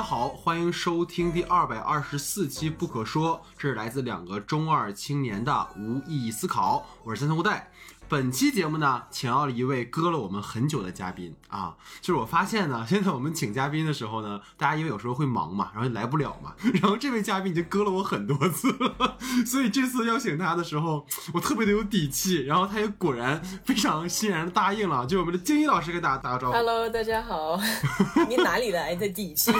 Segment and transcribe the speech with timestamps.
[0.00, 6.86] 家好，欢迎收听第二百二十四期《不可说》，这是来自两个中二青年的无意义思考。
[7.04, 7.70] 我是三三无代。
[8.10, 16.52] 本期节目呢，请到了一位割了我们很久的嘉宾啊，就是我发现呢， 现在我们请嘉宾的时候呢，大家因为有时候会忙嘛，然后来不了嘛，
[16.82, 19.16] 然后这位嘉宾已经割了我很多次了，
[19.46, 26.52] 所以这次邀请他的时候，我特别的有底气，然后他也果然非常欣然的答应了，就我们的金一老师给大家打个招呼。
[26.54, 27.60] Hello，大家好。
[28.28, 29.52] 你哪里来的底气？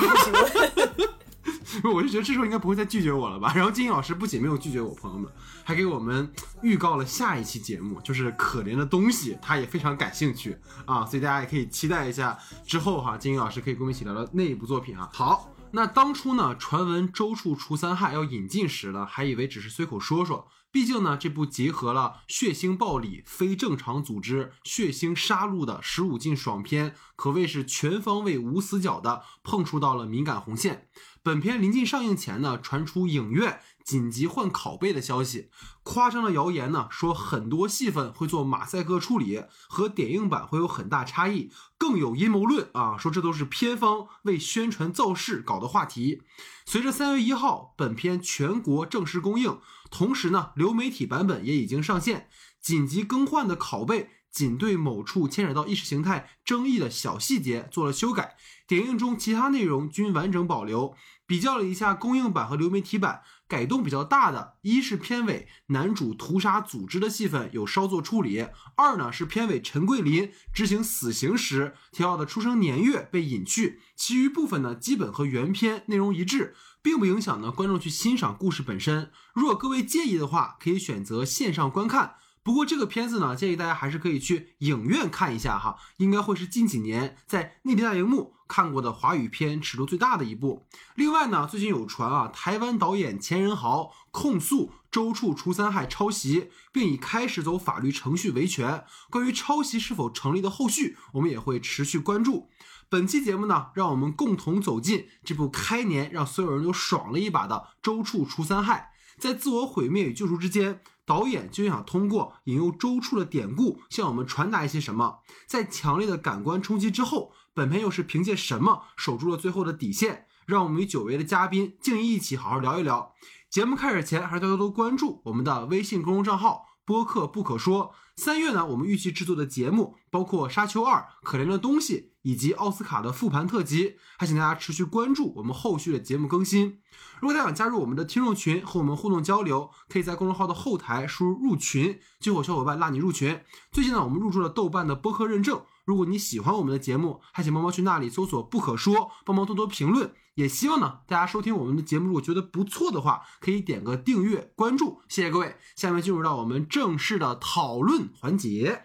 [1.93, 3.53] 我就觉得这时候应该不会再拒绝我了吧。
[3.55, 5.31] 然后金英老师不仅没有拒绝我，朋友们
[5.65, 15.09] 还给我们预告了下一期节目，就是可怜的东西，他也非常感兴趣啊，所以大家也可以期待一下之后哈，金英老师可以跟我们一起聊聊那一部作品啊。
[15.13, 20.49] 好，那当初呢，传闻周处除三害要引进时呢，还以为只是随口说说。
[20.73, 30.87] 毕竟呢，这部结合了血腥暴力、非正常组织、血腥杀戮的十五禁爽片，可谓是全方位无死角的碰触到了敏感红线。
[31.23, 35.51] 本片临近上映前呢，传出影院紧急换拷贝的消息，
[35.83, 46.23] 夸张的谣言呢说很多戏份会做马赛克处理，和点映版会有很大差异，更有阴谋论啊说这都是片方为宣传造势搞的话题。
[46.65, 49.61] 随着三月一号本片全国正式公映，
[49.91, 52.31] 同时呢流媒体版本也已经上线，
[52.63, 58.37] 紧急更换的拷贝仅对某处牵扯到意识形态争议的小细节做了修改，
[58.67, 60.95] 点映中其他内容均完整保留。
[61.27, 79.13] 比较了一下公映版和流媒体版，改动比较大的，一是片尾男主屠杀组织的戏份有稍作处理；二呢是片尾陈桂林执行死刑时提到的出生年月被隐去，其余部分呢基本和原片内容一致，并不影响呢观众去欣赏故事本身。
[79.33, 82.17] 如果各位介意的话，可以选择线上观看。
[82.43, 90.67] 不过这个片子呢，建议大家还是可以去影院看一下哈，应该会是近几年在内地大荧幕看过的华语片尺度最大的一部。
[90.95, 98.85] 另外呢，最近有传啊，台湾导演钱仁豪控诉周处除三害抄袭，并已开始走法律程序维权。
[99.11, 102.49] 关于抄袭是否成立的后续，我们也会持续关注。
[102.89, 108.93] 本期节目呢，让我们共同走进这部开年让所有人都爽了一把的《周处除三害》。
[109.21, 110.81] 在自我毁灭与救赎之间，
[111.11, 115.19] 导演就想通过引用周处的典故，向我们传达一些什么。
[115.49, 120.27] 在强烈的感官冲击之后，本片又是凭借什么守住了最后的底线？
[120.47, 123.13] 让我们与久违的嘉宾静怡一起好好聊一聊。
[123.51, 127.91] 节目开始前，还是大家多关注我们的微信公众账号“播客不可说”。
[128.21, 136.81] 三月呢，我们预期制作的节目包括《沙丘二》《可怜的东西》以及奥斯卡的复盘特辑，还请大家持续关注我们后续的节目更新。
[137.23, 143.41] 如果大家想加入我们的听众群和我们互动交流，可以在公众号的后台输入“入群”，就有小伙伴拉你入群。
[143.73, 145.63] 最近呢，我们入驻了豆瓣的播客认证。
[145.91, 150.13] 如果你喜欢我们的节目，还请帮忙去那里搜索“不可说”，帮忙多多评论。
[150.37, 155.57] 也希望呢，大家收听我们的节目，如果觉得不错的话，可以点个订阅、关注，谢谢各位。
[155.75, 158.85] 下面进入到我们正式的讨论环节。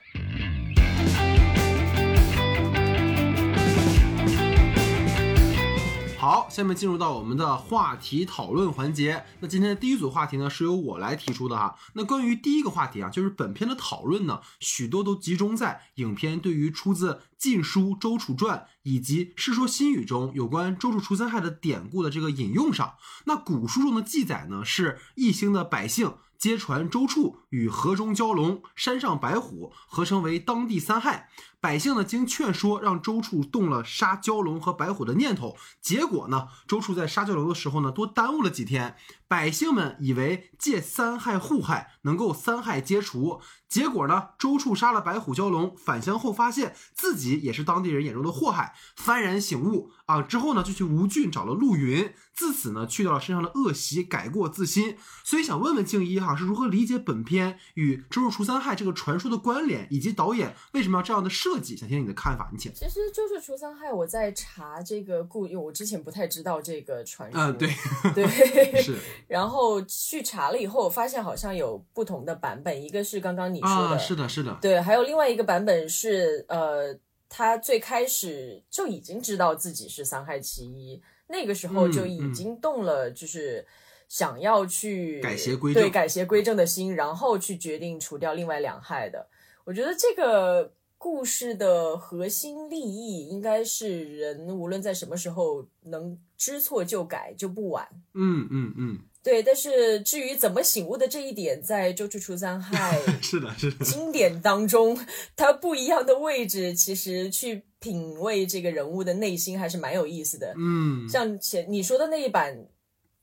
[6.26, 9.24] 好，下面进入到我们的话题讨论环节。
[9.42, 11.78] 那今天的第一组话题呢，是由我来提出的哈。
[11.94, 22.96] 那关于第一个话题啊，就是本片的讨论呢，许多都集中在影片对于出自《晋书·周楚传》以及《世说新语》中有关周处除三害的典故的这个引用上。
[23.26, 26.16] 那古书中的记载呢，是一兴的百姓。
[26.38, 31.30] 皆传周处与河中蛟龙、山上白虎合称为当地三害。
[31.66, 35.58] 百姓呢经劝说，让周处动了杀蛟龙和白虎的念头。
[35.82, 38.96] 结果呢，周处在杀蛟龙的时候呢，多耽误了几天。
[39.28, 43.42] 百姓们以为借三害互害能够三害皆除。
[43.68, 50.22] 结果呢，周处杀了白虎、蛟龙，返乡后发现自己也是当地人眼中的祸害，幡然醒悟啊！
[50.22, 54.96] 之后呢，就去吴郡找了陆云，自此呢，去掉了身上的恶习，改过自新。
[55.26, 61.76] 所以想问问静一哈，是如何理解本片与周处除三害这个传说的关联，以及导演为什么要这样的设计？
[61.76, 62.72] 想听听你的看法，你请。
[62.74, 67.42] 其实周处除三害，我在查这个故，因为我之前不太知道这个传说。
[67.42, 67.74] 嗯，对，
[68.14, 68.26] 对，
[68.82, 68.96] 是。
[69.28, 76.98] 然后去查了以后，我发现好像有不同的版本，一个是刚刚你说的，啊、是的，是的，对，还有另外一个版本是，呃，
[77.28, 83.66] 他最开始就已经知道自己是三害其一，那个时候就已经动了，就是
[84.08, 89.28] 想要去改邪归正，对，改邪归正的心，然后去决定除掉另外两害的。
[89.64, 90.72] 我觉得这个
[91.06, 97.88] 故事的核心利益应该是人无论在什么时候能知错就改就不晚。
[98.16, 99.00] 嗯嗯嗯。
[99.22, 104.98] 对，但是至于怎么醒悟的这一点，在周处除三害 是的，是的，经典当中，
[105.36, 110.56] 它不一样的位置，其实去品味这个人物的内心还是蛮有意思的。
[110.58, 112.68] 嗯，像前你说的那一版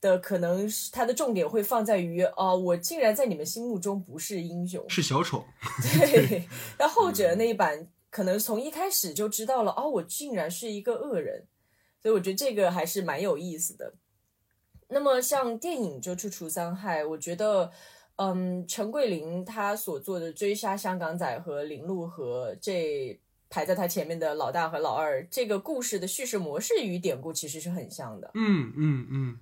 [0.03, 5.45] 的，可能是它的重点会放在于，哦，我竟然在你们心目中不是英雄，是小丑。
[6.11, 6.43] 对，
[6.77, 11.47] 但后者那一版可能从一开始就知道了，哦，我竟然是一个恶人，
[12.01, 13.93] 所以我觉得这个还是蛮有意思的。
[14.89, 17.71] 那么像电影《就处除三害》，我觉得，
[18.17, 28.31] 嗯，陈桂林他所做的追杀香港仔和林路和这排在他前面的老大和老二，这个故事的叙事模式与典故其实是很像的。
[28.35, 29.39] 嗯嗯嗯嗯，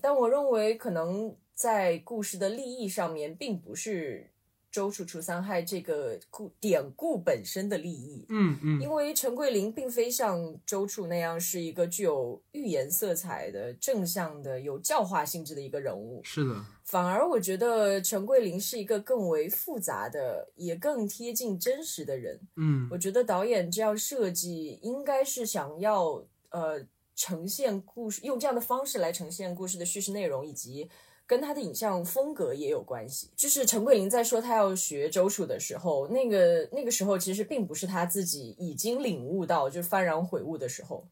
[0.00, 4.30] 但我认为可能在故事的立意上面，并不是。
[4.72, 16.54] 周处除三害这个故典故本身的利益，嗯嗯，因为陈桂林并非像周处那样是一个具有寓言色彩的正向的有教化性质的一个人物，是的，
[16.84, 22.38] 反而我觉得陈桂林是一个更为复杂的，也更贴近真实的人。
[22.54, 26.80] 嗯，我觉得导演这样设计，应该是想要呃
[27.14, 30.90] 呈现故事，用这样的方式来呈现故事的叙事内容以及。
[31.26, 33.30] 跟他的影像风格也有关系。
[33.36, 41.06] 就是陈桂林在说他要学周楚的时候，那个那个时候其实并不是他自己已经领悟到就幡然悔悟的时候。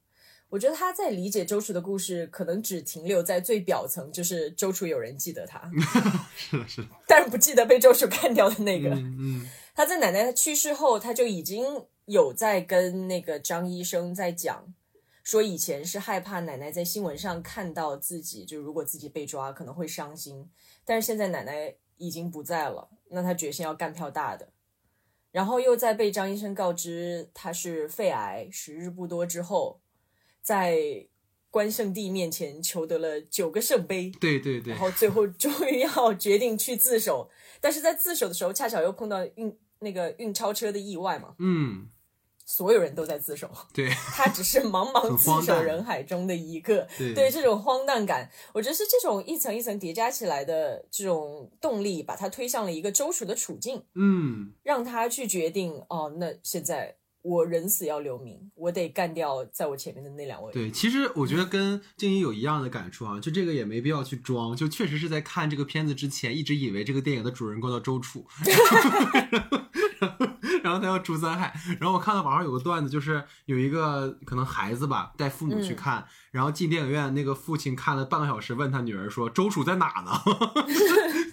[0.48, 5.70] 我觉得他在理解周楚的故事，可能只停留在最表层，就是周楚有人记得他，
[6.34, 8.90] 是的，是的，但是不记得被周楚干掉的那个。
[8.90, 11.64] 嗯，他在奶奶去世后，他就已经
[12.06, 14.74] 有在跟那个张医生在讲。
[15.28, 20.48] 说以前是害怕奶奶在新闻上看到自己，就如果自己被抓可能会伤心，
[20.86, 24.48] 但是现在奶奶已经不在了，那他决心要干票大的，
[25.30, 29.82] 然后又在被张医生告知他是肺癌，时日不多之后，
[30.40, 30.78] 在
[31.50, 37.28] 关圣帝面前求得了九个圣杯，对对对，然后最后终于要决定去自首，
[37.60, 41.90] 但是在自首的时候恰巧又碰到运那个运钞车的意外嘛，嗯。
[42.50, 46.88] 所有人都在自首， 对他只是茫茫自首人海中的一个。
[46.96, 53.82] 对这种荒诞感，我觉得是这种一层一层叠加起来的这种动力，把他推向了一个周楚的处境。
[53.94, 60.50] 嗯，让他去决定哦，那现在我人死要留名，我得干掉在我前面的那两位。
[60.50, 68.26] 对，其实我觉得跟静怡有一样的感触啊，就这个也没必要去装，就确实是在看这个片子之前，一直以为这个电影的主人公叫周楚。
[70.62, 80.12] 然后他要诛三害，然后我看到网上有个段子，就是有一个可能孩子吧带父母去看，然后进电影院，那个父亲看了半个小时，问他女儿说：“周楚在哪呢？”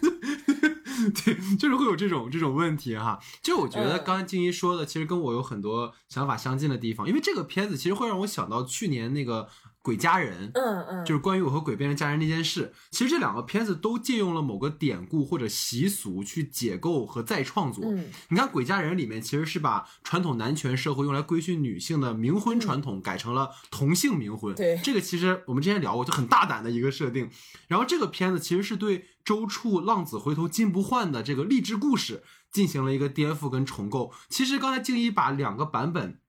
[1.24, 3.20] 对，就是会有这种这种问题哈。
[3.42, 9.48] 就我觉得刚才静怡说的，其实跟我有很多想法相近的地方，因为这个片子其实会让我想到去年那个。
[9.86, 12.74] 鬼家人，嗯嗯，就是关于我和鬼变成家人那件事。
[12.90, 17.86] 其实这两个片子都借用了某个典故或者习俗去解构和再创作。
[17.86, 24.56] 嗯，你看《鬼家人》里面其实是把传统男权社会用来规训女性的冥婚传统改成了同性冥婚。
[24.56, 27.30] 对，这个其实我们之前聊过，就很大胆的一个设定。
[27.68, 34.12] 然后这个片子其实是对周处浪子回头金不换的这个励志故事进行了一个颠覆跟重构。
[34.30, 36.22] 其实刚才静怡把两个版本。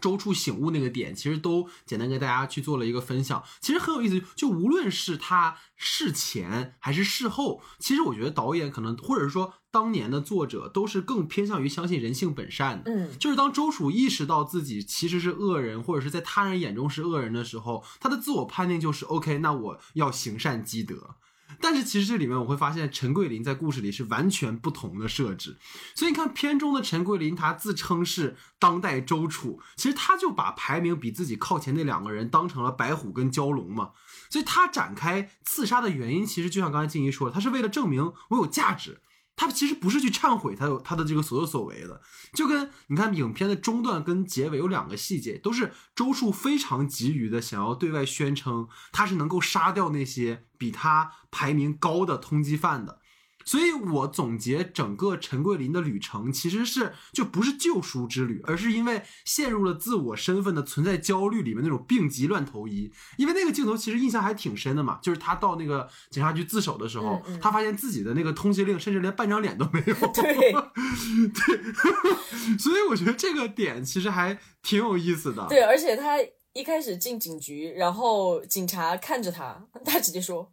[0.00, 4.22] 周处醒悟那个点，其实都简单跟大家去做了一个分享，其实很有意思。
[4.34, 12.90] 就无论是他事前还是事后，其实我觉得导演可能，或者是说当年的作者，都是更偏向于相信人性本善的。
[12.90, 21.16] 嗯，就是当周楚意识到自己其实是恶人，或者是在他人眼中是恶人的时候，他的自我判定就是 OK，那我要行善积德。
[21.60, 25.58] 但是其实这里面我会发现，陈桂林在故事里是完全不同的设置。
[25.94, 33.90] 所以你看片中的陈桂林，他自称是当代周楚，其实他就把排名比自己靠前那两个人当成了白虎跟蛟龙嘛。
[34.30, 39.00] 所以他展开刺杀的原因，其实就像刚才静怡说的，他是为了证明我有价值。
[39.40, 42.02] 他其实不是去忏悔他有他的这个所作所为的，
[42.34, 52.99] 就跟你看影片的中段跟结尾有两个细节，都是周树非常急于的想要对外宣称他是能够杀掉那些比他排名高的通缉犯的。
[53.44, 62.92] 所以我总结整个陈桂林的旅程，其实是就不是救赎之旅，而是因为陷入了自我身份的存在焦虑里面那种病急乱投医。
[63.16, 69.94] 因为那个镜头其实印象还挺深的嘛，就是他到那个警察局自首的时候，他发现自己的那个通缉令甚至连半张脸都没有。
[70.12, 75.46] 对 对，所以我觉得这个点其实还挺有意思的。
[75.48, 76.18] 对，而且他
[76.52, 80.52] 一开始进警局，然后警察看着他，他直接说。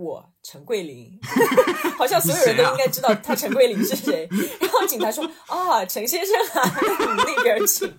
[0.00, 1.18] 我陈桂林
[1.98, 4.28] 好像所有人都应该知道他陈桂林是谁。
[4.60, 6.80] 然后警察说：“啊，陈先生啊，
[7.16, 7.86] 你那边请。”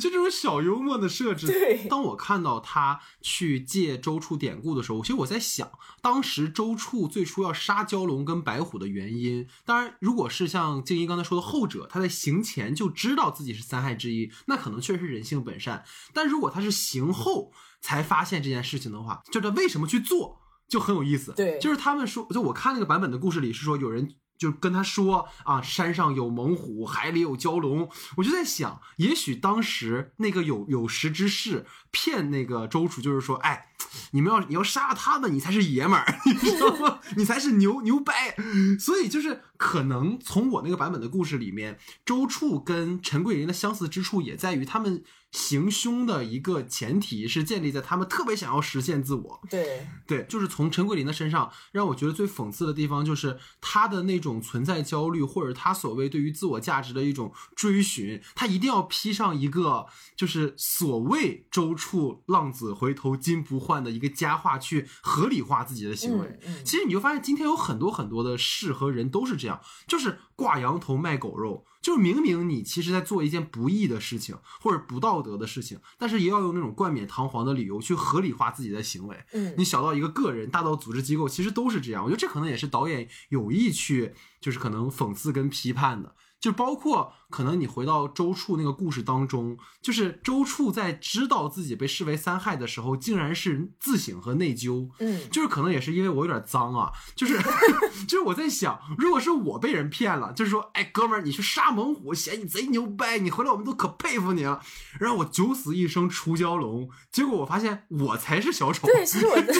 [0.00, 1.48] 就这种小幽默的设置。
[1.48, 5.68] 对当我看到他去借周处典故的时候，其实我在想，
[6.00, 9.46] 当时周处最初要杀蛟龙跟白虎的原因。
[9.64, 15.84] 当然，如果是像静怡刚才说的后者，他在行前就知道自己是三害之一，那可能确实是人性本善。
[16.12, 20.40] 但如果他是行后才发现这件事情的话，就他为什么去做，
[20.74, 21.32] 就很有意思。
[21.36, 24.16] 对就是他们说，就我看那个版本的故事里是说有人。
[24.36, 27.88] 就跟他说啊，山上有猛虎，海里有蛟龙。
[28.16, 33.68] 我就在想，也许当时那个有有识之士骗那个周楚，就是说，哎，
[34.10, 36.98] 你们要你要杀了他们，你才是爷们儿， 你知道吗？
[37.16, 38.36] 你才是牛牛掰。
[38.78, 49.40] 所以就是可能从我那个版本的故事里面，周处跟陈桂林的相似之处也在于他们行凶的一个前提是建立在他们特别想要实现自我。
[49.50, 66.26] 对，对，就是从陈桂林的身上，让我觉得最讽刺的地方，就是他的那种存在焦虑，或者他所谓对于自我价值的一种追寻，他一定要披上一个就是所谓周处浪子回头金不换的一个佳话，去合理化自己的行为。
[66.42, 79.24] 嗯嗯其实你就发现，今天有很多很多的事和人都是这样，就是挂羊头卖狗肉，就是明明你其实在做一件不义的事情或者不道德的事情，但是也要用那种冠冕堂皇的理由去合理化自己的行为。
[79.32, 82.02] 嗯你小到一个个人，大到组织机构，其实都是这样。
[82.04, 86.14] 我觉得这可能也是导演有意去，就是可能讽刺跟批判的。
[86.44, 94.90] 就包括可能你回到周处那个故事当中，就是周处在知道自己被视为三害的时候，竟然是自省和内疚。
[94.98, 97.40] 嗯就是可能也是因为我有点脏啊，就是
[98.06, 104.60] 就是我在想，如果是我被人骗了，就是说，哎，哥们儿，你去杀猛虎，嫌你贼牛掰，你回来我们都可佩服你了。
[105.00, 108.86] 然后我九死一生除蛟龙，结果我发现我才是小丑。
[108.86, 109.54] 对，其实我的，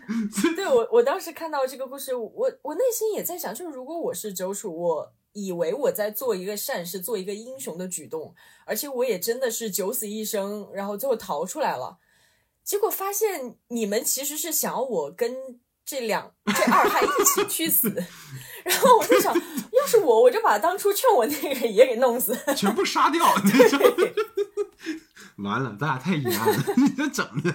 [0.56, 8.34] 对我我当时看到这个故事，我我内心也在想，就是如果我是周处，我以为我在做一个善事，做一个英雄的举动，
[8.66, 11.98] 而且我也真的是九死一生，然后最后逃出来了，
[12.64, 17.90] 结果发现你们其实是想要我跟这两这二害一起去死，
[18.64, 22.38] 然后我就想，要是我，我就把当初劝我那个人也给弄死。
[22.56, 23.24] 全部杀掉？
[25.38, 27.50] 完了，咱俩太阴暗了，你这整的，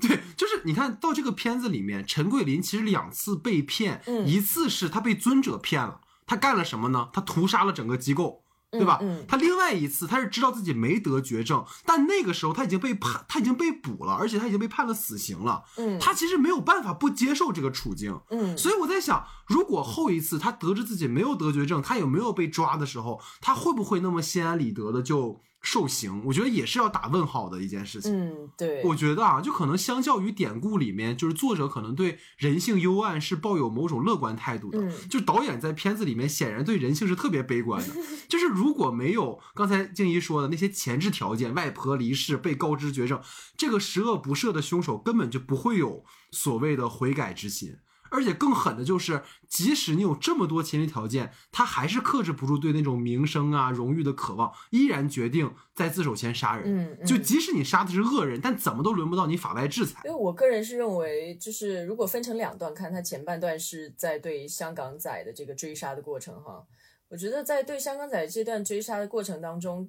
[0.00, 7.08] 对，就是你看到这个片子里面，陈桂林其实两次被骗，嗯一次是他被尊者骗了，他干了什么呢？
[7.12, 8.44] 他屠杀了整个机构。
[8.70, 8.98] 对吧？
[9.00, 15.64] 嗯嗯他另外一次，他是知道自己没得绝症，但那个时候他已经被判，他已经被捕了，而且他已经被判了死刑了。
[15.78, 18.20] 嗯他其实没有办法不接受这个处境。
[18.28, 26.22] 嗯所以我在想，如果后一次他得知自己没有得绝症，他有没有被抓的时候，他会不会那么心安理得的就受刑？
[26.24, 28.12] 我觉得也是要打问号的一件事情。
[28.12, 34.78] 嗯，对，我觉得啊，就可能相较于典故里面，就是作者可能对人性幽暗是抱有某种乐观态度的。
[34.78, 37.94] 嗯就导演在片子里面显然对人性是特别悲观的。
[38.28, 43.20] 就是如果没有刚才静怡说的那些前置条件，外婆离世、被告知绝症，
[43.56, 47.76] 这个十恶不赦的凶手根本就不会有所谓的悔改之心。
[48.10, 56.64] 而且更狠的就是，即使你有这么多前提条件，他还是克制不住对那种名声啊、荣誉的渴望，依然决定在自首前杀人。
[56.66, 60.00] 嗯嗯就即使你杀的是恶人，但怎么都轮不到你法外制裁。
[60.04, 66.64] 因为我个人是认为，就是如果分成两段看，他前半段是在对香港仔的这个追杀的过程哈，
[67.08, 69.88] 我觉得在对香港仔这段追杀的过程当中，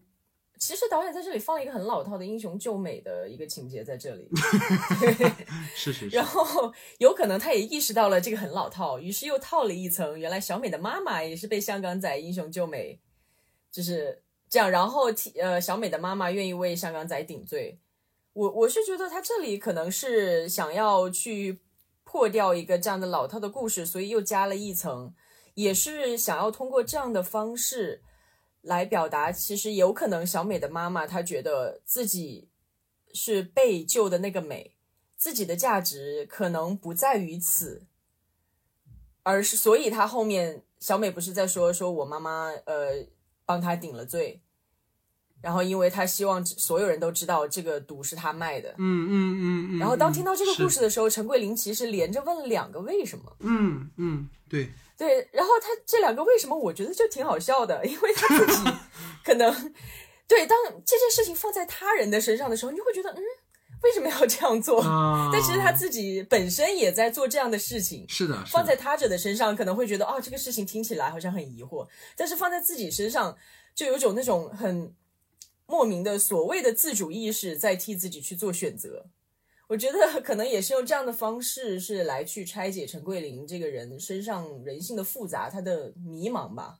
[0.59, 4.29] 其实导演在这里放了一个很老套的英雄救美的一个情节在这里，
[5.73, 12.99] 是是是然，后有可能他也意识到了这个很老套，于是又套了一层，原来小美的妈妈也是被香港仔英雄救美，
[13.71, 14.69] 就是这样。
[14.69, 17.79] 然后替呃，小美的妈妈愿意为香港仔顶罪。
[18.33, 21.59] 我我是觉得他这里可能是想要去
[22.03, 25.13] 破掉一个这样的老套的故事，所以又加了一层，
[25.53, 28.01] 也是想要通过这样的方式
[28.61, 32.49] 来表达，其实有可能小美的妈妈她觉得自己
[33.13, 34.75] 是被救的那个美。
[35.15, 37.85] 自己的价值可能不在于此，
[39.21, 43.05] 而是所以她后面小美不是在说说我妈妈呃
[43.45, 44.41] 帮她顶了罪，
[45.41, 48.69] 然后因为她希望所有人都知道这个毒是她卖的。
[48.77, 49.77] 嗯嗯嗯嗯。
[49.77, 53.35] 然后当听到这个故，事的时候，陈桂林其实连着问了两个为什么。
[53.39, 58.69] 嗯嗯，对，对，然后他这两个为什么，我觉得就挺好笑的，因为他自己
[59.23, 59.73] 可能
[60.27, 63.21] 对当这件事情放在他人的身上的时候，你就会觉得嗯，
[63.81, 64.81] 为什么要这样做？
[64.81, 71.87] 啊，但其实他自己本身也在做这样的事情，是的，是的放在他者的身上可能会觉得哦，这个事情听起来好像很疑惑，
[72.17, 73.37] 但是放在自己身上，
[73.73, 74.93] 就有种那种很
[75.65, 79.05] 莫名的所谓的自主意识在替自己去做选择。
[79.69, 86.79] 我觉得 可能也是用这样的方式，是来去拆解陈桂林这个人身上人性的复杂，他的迷茫吧。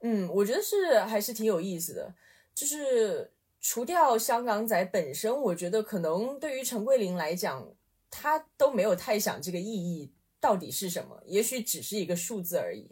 [0.00, 2.14] 嗯，我觉得是还是挺有意思的。
[2.54, 7.70] 就是除掉香港仔本身，我觉得可能对于陈桂林来讲，
[8.10, 12.88] 他都没有太想这个意义到底是什么，也许只是一个数字而已。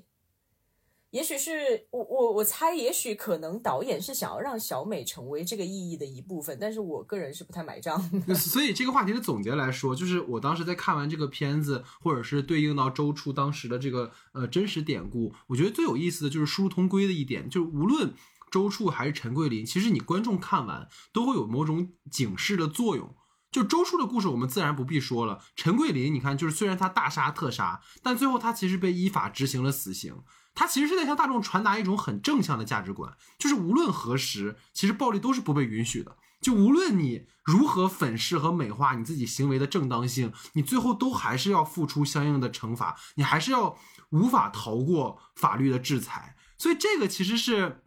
[1.11, 7.99] 也许是我我我猜，也许可能导演是想要让小美成为这个意义的一部分，但是我个人是不太买账。
[8.35, 18.13] 所以这个话题的总结来说，就是我当时在看完这个片子，或者是对应到周处当时的这个呃真实典故，我觉得最有意思的就是殊途同归的一点，就是无论
[18.51, 23.15] 周处还是陈桂林，其实你观众看完都会有某种警示的作用。
[23.51, 25.43] 就周处的故事，我们自然不必说了。
[25.57, 30.17] 陈桂林，你看，就是虽然他大杀特杀，但最后他其实被依法执行了死刑。
[30.59, 36.17] 他其实是在向大众传达一种很正向的价值观，就是无论何时，其实暴力都是不被允许的。
[36.41, 43.79] 就无论你如何粉饰和美化你自己行为的正当性，你最后都还是要付出相应的惩罚，你还是要
[44.11, 46.35] 无法逃过法律的制裁。
[46.59, 47.85] 所以这个其实是，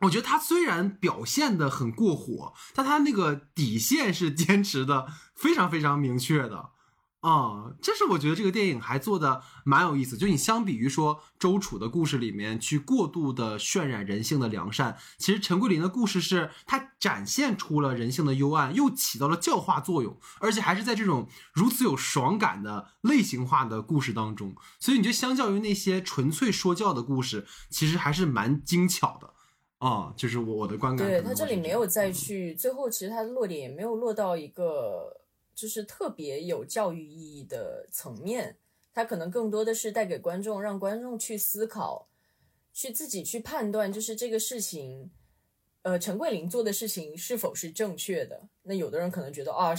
[0.00, 6.72] 我觉得他虽然表现的很过火，但他那个底线是坚持的非常非常明确的。
[7.22, 10.16] 啊，这是我觉得这个电影还做的蛮有意思。
[10.16, 24.52] 就你相比于说周楚的故事里面去过度的渲染人性的良善，其实陈桂林的故事是他展现出了人性的幽暗，又起到了教化作用，而且还是在这种如此有爽感的类型化的故事当中。
[24.80, 29.30] 所以你就相较于那些纯粹说教的故事，其实还是蛮精巧的。
[29.78, 31.06] 啊，就是我我的观感。
[31.06, 35.21] 对他这里没有再去最后，其实他的落点也没有落到一个。
[35.54, 38.56] 就是特别有教育意义的层面，
[38.92, 42.08] 它可能更多的是带给观众，让观众去思考，
[42.72, 45.10] 去自己去判断，就是这个事情，
[45.82, 48.48] 呃，陈桂林做的事情是否是正确的。
[48.62, 49.74] 那有的人可能觉得啊，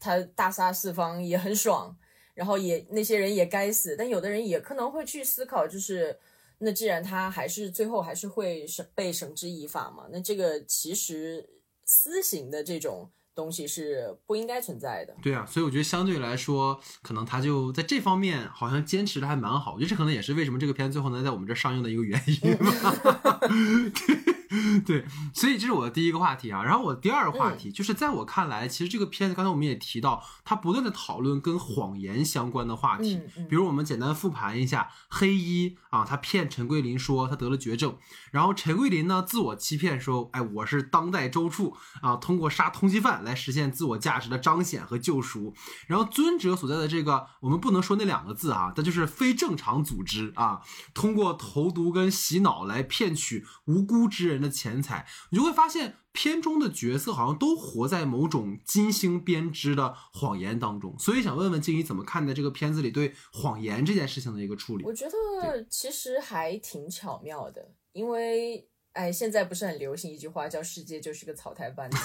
[0.00, 1.96] 他大杀四方也很爽，
[2.34, 3.94] 然后也那些人也该死。
[3.96, 6.18] 但有的人也可能会去思考，就是
[6.58, 11.48] 那既然他还是最后还是会被绳之以法嘛，那这个其实
[11.84, 13.10] 私刑的这种。
[13.38, 15.14] 东西是不应该存在的。
[15.22, 19.74] 对啊，所以我觉得相对来说，可能他就在这方面好像坚持的还蛮好。
[19.74, 23.40] 我觉得这可能也是为什么这个片最后能在我们这上映的一个原因吧。
[24.86, 26.62] 对，所以这是我的第一个话题啊。
[26.62, 33.20] 然后我第二个话题就是，在我看来，其实这个片子刚才我们也提到，它不断的讨论跟谎言相关的话题。
[33.50, 37.96] 比如我们简单复盘一下，黑衣啊，他骗陈桂林说他得了绝症，
[38.30, 45.52] 然后陈桂林呢自我欺骗说，哎，我是当代周处啊，通过杀通缉犯来实现自我价值的彰显和救赎。
[45.86, 50.62] 然后尊者所在的这个，我们不能说那两个字啊，但就是非正常组织啊，
[50.94, 54.37] 通过投毒跟洗脑来骗取无辜之人。
[54.40, 60.94] 的钱财，你就会发现片中的角色好像都活在某种精心编织的谎言当中。
[60.98, 64.84] 所以想问问静怡怎么看待这个片子里对谎言这件事情的一个处理？
[64.84, 71.96] 我觉得其实还挺巧妙的，因为哎，现在不是很流行一句话叫“世界就是个草台班子”，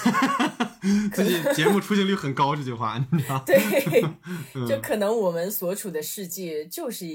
[1.12, 3.42] 最近节目出镜率很高，这句话你知道？
[3.44, 4.02] 对，
[4.68, 7.06] 就可能我们所处的世界就是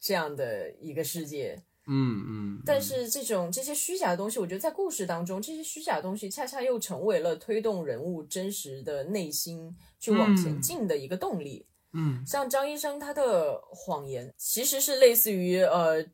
[0.00, 1.62] 这样的一个世界。
[1.86, 11.66] 嗯嗯，但是这种这些虚假的东西，我觉得在故事当中，这些虚假的东西恰恰又成为了推动人物真实的内心去往前进的一个动力。
[11.92, 16.04] 嗯，像张医生他的谎言，其实是类似于呃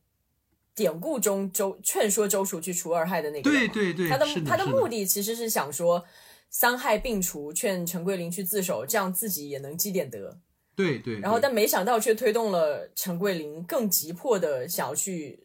[0.74, 3.50] 典故中周劝说周楚去除二害的那个。
[3.50, 6.02] 对对对，他的他的目的其实是想说
[6.48, 10.38] 三害并除，劝陈桂林去自首，这样自己也能积点德。
[10.74, 11.18] 对对。
[11.18, 15.44] 然后，但没想到却推动了陈桂林更急迫的想要去。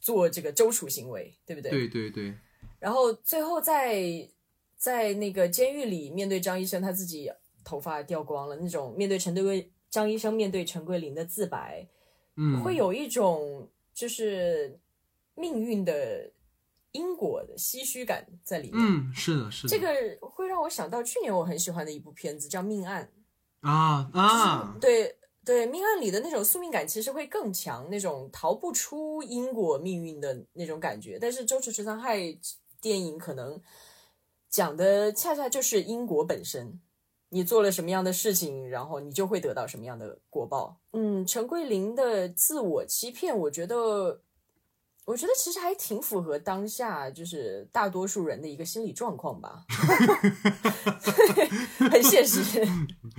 [0.00, 1.70] 做这个周楚行为，对不对？
[1.70, 2.34] 对对对。
[2.78, 4.28] 然后最后在
[4.76, 7.30] 在那个监狱里面对张医生，他自己
[7.62, 11.86] 头发掉光了，那种面对陈桂张医生面对陈桂林的自白，
[12.36, 14.80] 嗯，会有一种就是
[15.34, 16.32] 命运的
[16.92, 18.80] 因果的唏嘘感在里面。
[18.80, 19.68] 嗯，是的，是的。
[19.68, 23.12] 这个会让我想到去年我很喜欢的一部片子，叫《命案》
[23.68, 25.16] 啊啊，对。
[25.50, 31.18] 对命案里的那种宿命感，其实会更强，那种逃不出因果命运的那种感觉。
[31.20, 32.18] 但是《周楚十三害》
[32.80, 33.60] 电影可能
[34.48, 36.80] 讲的恰恰就是因果本身，
[37.30, 40.78] 你做了什么样的事情，然后你就会得到什么样的果报。
[40.92, 44.22] 嗯，陈桂林的自我欺骗，我觉得。
[45.10, 49.64] 我觉得其实还挺符合当下就是大多数人的一个心理状况吧，
[51.90, 52.40] 很现实。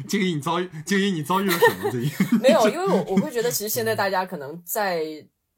[0.07, 1.91] 静怡，你遭遇静怡，你遭遇了什么？
[1.91, 5.03] 最近 没有，因为我我会觉得，其实现在大家可能在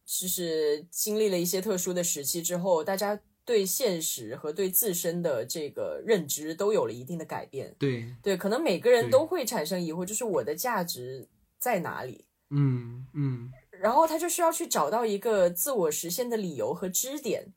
[0.04, 7.76] 就是经历了一些特殊的时期之后，大家对现实和对自身的这个认知都有了一定的改变。
[7.78, 12.26] 对对，可能每个人都会产生疑惑，就是我的价值在哪里？
[12.50, 13.52] 嗯嗯。
[13.84, 17.54] 然后他就需要去找到一个自我实现的理由和支点，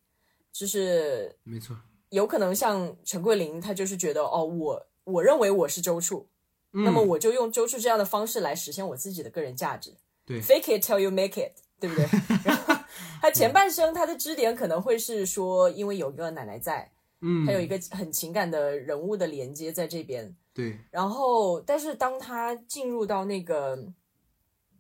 [0.51, 1.77] 就是没错。
[2.09, 6.27] 有可能像陈桂林，他就是觉得哦，我我认为我是周处，
[6.73, 9.95] 那么嗯我就用周处这样的方式来实现我自己的个人价值。
[10.25, 12.05] 对，fake it till you make it，对不对？
[12.45, 12.75] 然后
[13.23, 20.35] 他前半生他的支点可能会是说，因为有一个奶奶在，嗯，他有一个很情感的人物的连接在这边。
[20.53, 23.79] 对，然后，但是当他进入到那个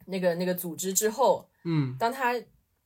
[0.06, 1.96] 那个那个组织之后，嗯。
[1.98, 2.34] 当他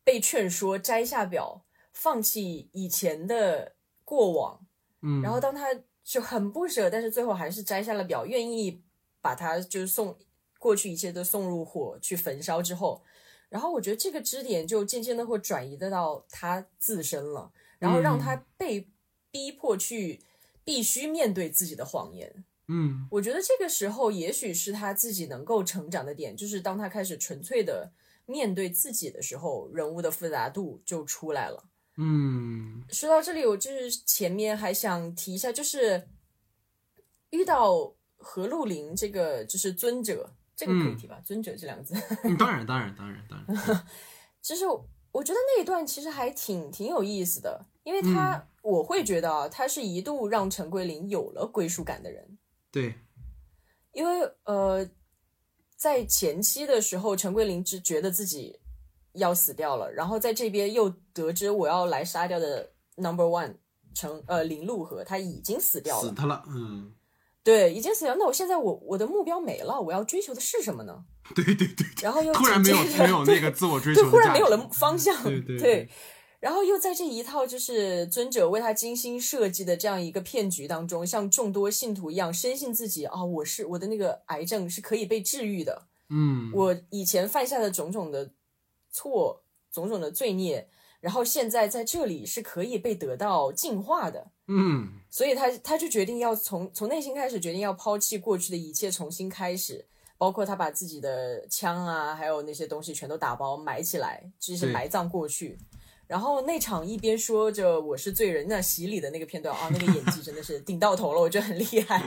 [0.03, 4.67] 被劝说摘下表，放弃以前的过往，
[5.03, 5.69] 嗯，然后当他
[6.03, 8.83] 就很不舍，但是最后还是摘下了表，愿意
[9.21, 10.17] 把它就是送
[10.59, 13.03] 过去一切都送入火去焚烧之后，
[13.49, 18.89] 然后我觉得这个支点就渐渐的会转移得到他自身了，然后让他被
[19.31, 20.25] 逼迫去
[20.65, 22.45] 必须面对自己的谎言。
[22.71, 27.93] 嗯我觉得这个时候也许是他自己能够成长的点，就是当他开始纯粹的
[28.27, 31.65] 面对自己的时候，人物的复杂度就出来了。
[31.97, 36.09] 嗯说到这里，我就是前面还想提一下，就是
[37.31, 41.21] 遇到何露林这个就是尊者，这个可以提吧？
[41.25, 43.87] 尊者这两个字，嗯，当然当然当然当然，
[44.41, 44.65] 其实
[45.13, 52.39] 我觉得那一段其实还挺挺有意思的，因为他、我会觉得啊，他是一度让陈桂林有了归属感的人。
[52.73, 52.95] 对，
[53.93, 54.89] 因为呃，
[55.77, 58.61] 在前期的时候，陈桂林只觉得自己
[59.15, 63.57] 要死掉了，然后在这边又得知我要来杀掉的 Number One
[63.95, 66.93] 陈呃林路河他已经死掉了，死他了，嗯，
[67.43, 68.15] 对，已经死掉。
[68.15, 71.05] 那我现在我我的目标没了，我要追求的是什么呢？
[71.35, 75.89] 对对对，然后又突然没有没有那个自我追求对，的忽然没有了方向，对对对
[76.41, 88.31] 然后又在这一套就是尊者为他精心设计的这样一个骗局当中，像众多信徒一样，深信自己啊、我是我的那个癌症是可以被治愈的，嗯，我以前犯下的种种的
[88.91, 90.67] 错、种种的罪孽，
[91.01, 94.31] 然后现在在这里是可以被得到净化的。
[94.47, 99.85] 嗯所以他他就决定要从从内心开始决定要抛弃过去的一切，重新开始，
[100.17, 105.59] 包括他把自己的枪啊，还有那些东西全都打包埋起来，就是埋葬过去。
[106.11, 112.03] 然后那场一边说着我是罪人，那洗礼的那个片段啊，那个演技真的是顶到头了，我觉得很厉害。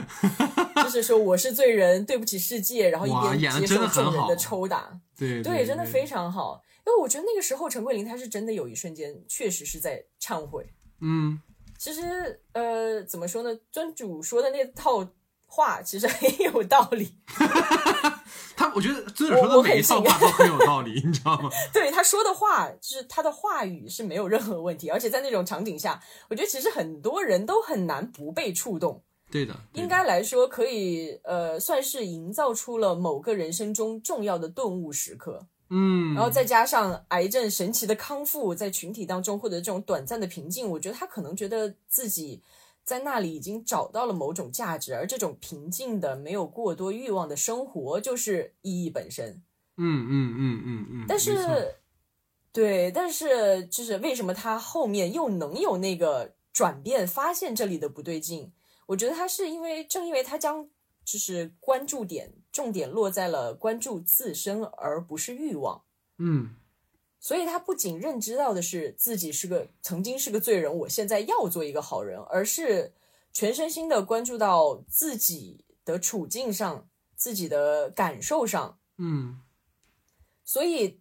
[0.76, 6.60] 就是说我是罪人，对不起世界，然后一边接受众人的抽打，对对，真的非常好。
[6.86, 10.66] 因为我觉得那个时候陈桂林他是真的有一瞬间确实是在忏悔。
[11.00, 11.40] 嗯
[11.78, 13.58] 其实，呃，怎么说呢？
[13.72, 15.02] 尊主说的那套
[15.54, 17.14] 话其实很有道理。
[18.56, 21.50] 他我觉得尊者说的我每一套话都很有道理，你知道吗？
[21.72, 29.02] 对他说的话，就是他的话语是没有任何问题，而且在那种场景下，我觉得其实很多人都很难不被触动。
[29.30, 35.46] 对的，对的应该来说，可以呃，算是营造出了某个人生中重要的顿悟时刻。
[35.70, 42.40] 嗯，然后再加上癌症神奇的康复，在群体当中获得这种短暂的平静，我觉得他可能觉得自己
[42.84, 49.42] 在那里已经找到了某种价值，而这种平静的、没有过多欲望的生活就是意义本身。
[49.76, 51.76] 嗯嗯嗯嗯嗯，但是，
[52.52, 58.52] 对，但是就是为什么他后面又能有那个转变，发现这里的不对劲？
[58.86, 60.68] 我觉得他是因为正因为他将
[61.04, 65.82] 就是关注点重点落在了关注自身，而不是欲望。
[66.18, 66.54] 嗯
[67.24, 72.92] 所以他不仅认知到的是自己是个曾经是个罪人，我现在要做一个好人，而是
[73.32, 78.78] 全身心的关注到自己的处境上、自己的感受上。
[78.98, 79.40] 嗯
[80.44, 81.00] 所以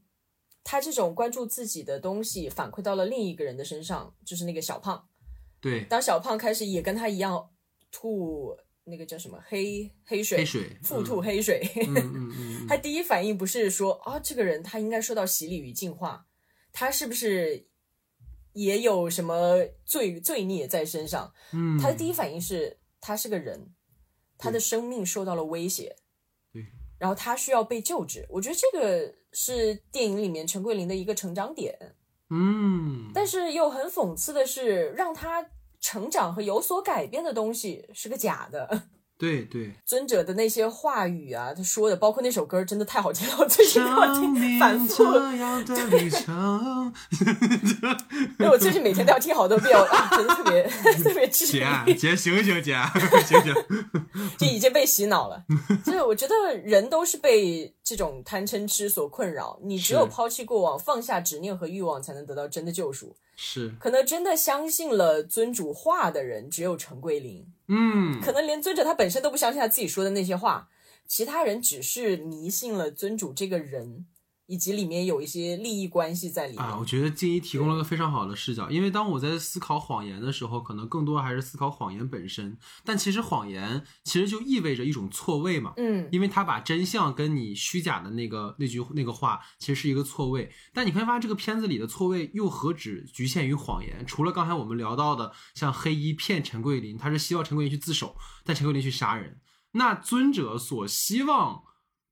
[0.63, 5.09] 他这种关注自己的东西反馈到了另一个人的身上，就是那个小胖。
[5.59, 7.49] 对，当小胖开始也跟他一样
[7.91, 12.31] 吐那个叫什么黑黑水，黑水腹吐黑水，嗯嗯嗯
[12.63, 16.25] 嗯，他第一反应不是说啊，这个人他应该受到洗礼与净化，
[16.71, 17.67] 他是不是
[18.53, 21.33] 也有什么罪罪孽在身上？
[21.53, 23.73] 嗯，他的第一反应是他是个人，
[24.37, 25.95] 他的生命受到了威胁，
[26.51, 26.65] 对，
[26.97, 28.25] 然后他需要被救治。
[28.29, 31.95] 我觉得这个是电影里面陈桂林的一个成长点，
[32.29, 35.49] 嗯，但是又很讽刺的是，让他
[35.83, 38.83] 成长和有所改变的东西是个假的。
[39.23, 46.93] 对对，尊者的那些话语啊，他说的，包括那首歌，真的太好听了，我最近都要听命反复，这样的旅程，
[48.37, 50.63] 对我最近每天都要听好多遍，啊，真的特别
[51.01, 52.75] 特别治姐愈，姐醒醒姐，
[53.25, 53.53] 醒醒，
[54.37, 55.41] 就已经被洗脑了。
[55.85, 63.15] 所以我觉得人都是被这种贪嗔痴所困扰，你只有抛弃过往，放下执念和欲望，才能得到真的救赎。
[63.37, 67.47] 是，可能真的相信了尊主话的人，只有陈桂林。
[67.73, 68.21] 嗯。
[68.21, 70.69] 可能连尊者他本身都不相信他自己说的那些话，
[71.07, 74.05] 其他人只是迷信了尊主这个人，
[74.45, 76.61] 以及里面有一些利益关系在里面。
[76.61, 82.57] 啊，我觉得静怡提供了个非常好的视角，因为当我在思考谎言的时候，可能更多还是思考谎言本身。
[82.83, 90.51] 但其实谎言其实就意味着一种错位嘛，嗯因为他把真相跟你虚假的那个那句那个话，其实是一个错位。
[90.73, 94.05] 但你会发现，这个片子里的错位又何止局限于谎言？
[94.05, 99.39] 除了刚才我们聊到的，像黑衣骗陈桂林，他是希望陈桂林去自首，但陈桂林去杀人。
[99.71, 101.63] 那尊者所希望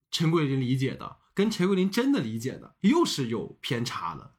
[0.10, 4.36] 陈桂林理解的，跟陈桂林真的理解的，又是有偏差的。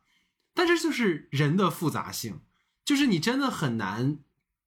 [0.55, 2.41] 但这就是人的复杂性，
[2.85, 4.19] 就是你真的很难，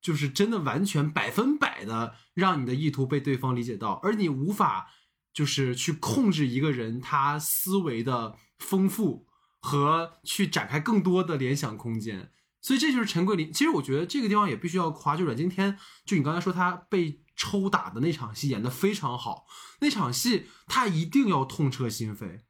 [0.02, 4.90] 就是真的完全百分百的让你的意图被对方理解到，而你无法
[5.34, 9.28] 就是去控制一个人他思维的丰富
[9.60, 12.32] 和去展开更多的联想空间。
[12.62, 13.54] 所以这就是陈桂林。
[13.54, 19.46] 其实我觉得这个地方也必须要夸，就阮经天，就你刚才说他被抽打的那场戏演得非常好，
[19.80, 22.42] 那场戏他一定要痛彻心扉。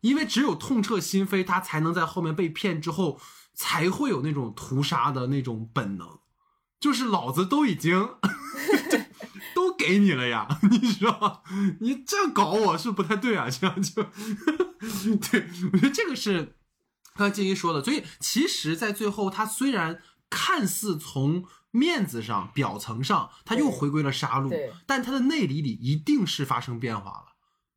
[0.00, 3.20] 因为只有痛彻心扉，他才能在后面被骗之后，
[3.52, 6.20] 才会有那种屠杀的那种本能。
[6.80, 8.08] 就是老子都已经
[9.54, 11.42] 都给你了呀， 你说
[11.80, 14.02] 你这样搞我是不太对啊，这样就
[15.30, 16.56] 对我觉得这个是
[17.14, 17.84] 刚才静怡说的。
[17.84, 20.00] 所以其实，在最后，他虽然
[20.30, 27.26] 看似从面子上、表层上，他又回归了杀戮，但他的内里里一定是发生变化了。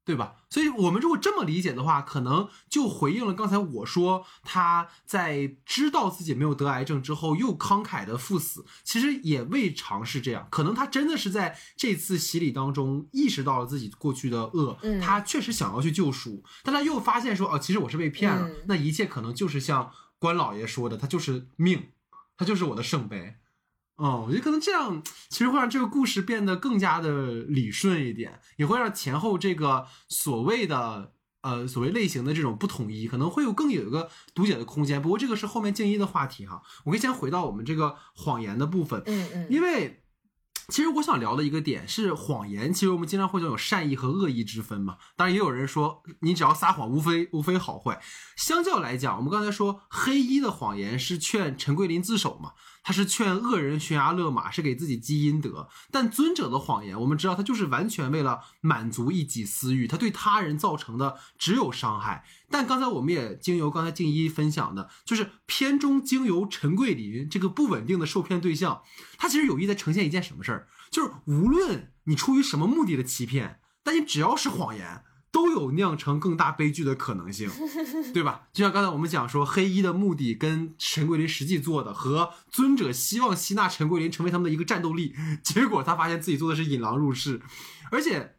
[0.05, 0.35] 对吧？
[0.49, 10.45] 所以我们如果这么理解的话，可能就回应了刚才我说他在知道自己没有得癌症之后又慷慨的赴死，其实也未尝是这样。
[10.51, 21.91] 可能他真的是在这次洗礼当中意识到了自己过去的恶，嗯他确实想要去救赎，但他又发现说，哦，其实我是被骗了，嗯那一切可能就是像关老爷说的，他就是命，
[22.35, 23.37] 他就是我的圣杯。
[23.95, 35.01] 哦，我觉得可能这样其实会让这个故事变得更加的理顺一点，也会让前后这个所谓的呃所谓类型的这种不统一，可能会有更有一个读解的空间。
[35.01, 39.99] 不过这个是后面静一的话题哈，我可以先回到我们这个谎言的部分，嗯嗯，因为
[40.69, 44.97] 其实我想聊的一个点是谎言，其实我们经常会讲有善意和恶意之分嘛。
[45.15, 48.01] 当然也有人说你只要撒谎，无非无非好坏。
[48.37, 52.53] 相较来讲，我们刚才说黑衣的谎言是劝陈桂林自首嘛，
[52.83, 55.69] 他是劝恶人悬崖勒马，是给自己积阴德。
[55.89, 62.25] 但尊者的谎言，我们知道他就是完全为了满足一己私欲，他对他人造成的只有伤害。
[62.49, 68.83] 但刚才我们也经由刚才静一分享的，就是片中经由陈桂林这个不稳定的受骗对象，
[69.17, 77.49] 他其实有意在呈现一件什么事儿，就是无论你出于什么目的的欺骗，但你只要是谎言，都有酿成更大悲剧的可能性，
[78.13, 78.47] 对吧？
[78.53, 87.41] 就像刚才我们讲说，黑衣的目的跟陈桂林实际做的，和尊者希望吸纳陈桂林成为他们的一个战斗力， 结果他发现自己做的是引狼入室，
[87.89, 88.35] 而且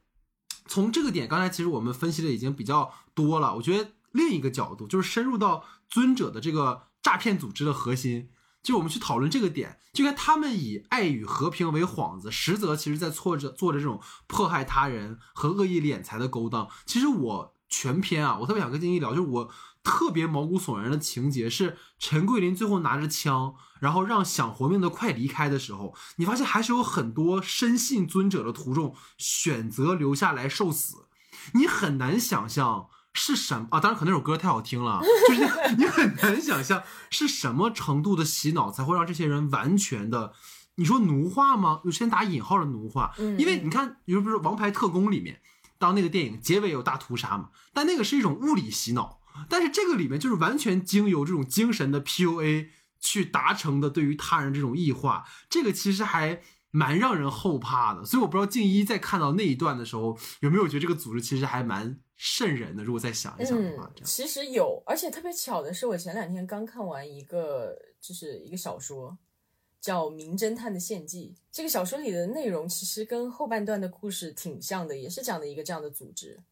[0.67, 3.57] 从这个点，刚才其实我们分析的已经比较多了。
[3.57, 8.31] 我觉得另一个角度就是深入到尊者的这个诈骗组织的核心，
[8.65, 16.69] 就我们去讨论这个点，就看他们以爱与和平为幌子，实则其实在做着做着这种迫害他人和恶意敛财的勾当。
[16.87, 19.51] 其实我全篇啊，我特别想跟金一聊，就是我
[19.83, 31.09] 特别毛骨悚然的情节是陈桂林最后拿着枪，然后让想活命的快离开的时候，你发现还是有很多深信尊者的徒众选择留下来受死，
[31.53, 32.89] 你很难想象。
[33.15, 33.69] 是什么？
[33.71, 33.81] 啊？
[33.81, 40.35] 当然，可能那首歌太好听了， 就是你很难想象是什么程度的洗脑才会让这些人完全的，
[40.75, 41.81] 你说奴化吗？
[41.85, 43.39] 就先打引号的奴化，嗯。
[43.39, 45.41] 因为你看，比如比如说《王牌特工》里面，
[45.79, 52.69] 当那个电影结尾有大屠杀嘛，但那个是一种物理洗脑，但是这个里面就是完全经由这种精神的 PUA
[53.01, 56.41] 去达成的对于他人这种异化，这个其实还
[56.75, 58.05] 蛮让人后怕的。
[58.05, 62.83] 所以我不知道静一在看到那一段的时候，有没有觉得这个组织其实还蛮瘆人的？
[62.83, 63.89] 如果再想一想的话。
[64.03, 69.17] 其实有，而且特别巧的是，我前两天刚看完一个，就是一个小说，
[69.81, 71.37] 叫《名侦探的献祭》。
[71.53, 76.43] 这个小说里的内容其实跟后半段的故事挺像的，也是讲的一个这样的组织。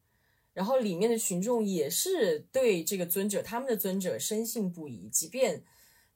[0.54, 5.64] 然后里面的群众也是对这个尊者，他们的尊者深信不疑，即便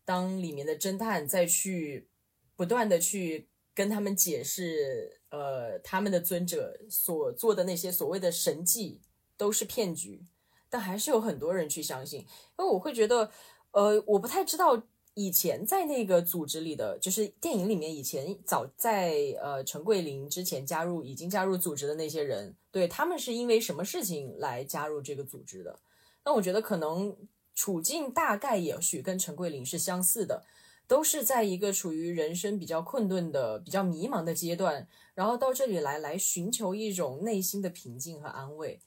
[0.04, 2.06] 当里面的侦探再去
[2.54, 9.02] 不断的去跟他们解释，呃，他们的尊者所做的那些所谓的神迹
[9.36, 10.24] 都是骗局，
[10.70, 12.20] 但还是有很多人去相信。
[12.20, 13.30] 因为我会觉得，
[13.72, 25.78] 呃，我不太知道以前在那个组织里的，就是电影里面以前早在呃陈桂林之前加入已经加入组织的那些人，对他们是因为什么事情来加入这个组织的？
[26.24, 27.14] 那我觉得可能
[27.54, 30.46] 处境大概也许跟陈桂林是相似的。
[30.88, 38.80] 都是在一个处于人生比较困顿的、比较迷茫的阶段，然后到这里来来寻求一种内心的平静和安慰。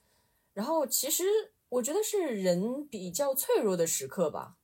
[0.54, 1.24] 然后其实
[1.70, 4.56] 我觉得是人比较脆弱的时刻吧。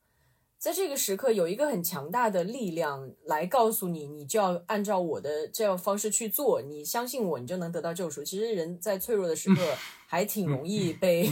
[0.57, 6.59] 在这个时刻，有一个很强大的力量来告诉你，你就要按照我的这样方式去做。
[6.59, 8.23] 你相信我，你就能得到救赎。
[8.23, 9.61] 其实人在脆弱的时刻，
[10.07, 11.29] 还挺容易被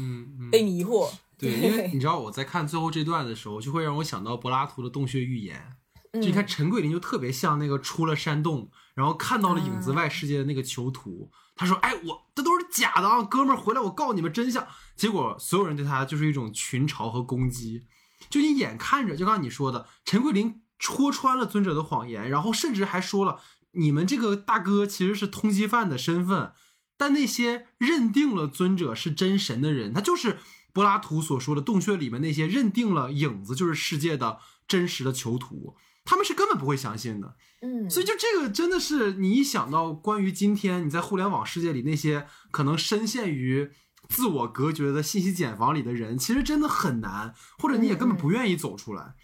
[0.50, 1.10] 被迷惑。
[1.40, 5.76] 对，因为你知道我在看最后这段的时候，就会让我想到柏拉图的洞穴预言。
[6.12, 11.30] 就你看陈桂林就特别像那个出了山洞，然后看到了影子外世界的那个囚徒。
[11.54, 17.86] 他说：“哎，我这都是假的啊，哥们儿回来，我告诉你们真相。”结果所有人对他就是一种群嘲和攻击。
[18.28, 23.40] 就你眼看着，就刚刚你说的，陈桂林戳穿了尊者的谎言，然后甚至还说了
[23.72, 26.52] 你们这个大哥其实是通缉犯的身份。
[26.96, 30.38] 但那些认定了尊者是真神的人，他就是
[30.72, 35.76] 柏拉图所说的洞穴里面那些认定了影子就是世界的真实的囚徒。
[36.04, 43.70] 他们是根本不会相信的，嗯，所以就这个真的是你一想到关于今天你在互联网世界里那些可能深陷于
[44.08, 49.14] 自我隔绝的信息茧房里的人，其实真的很难，或者你也根本不愿意走出来，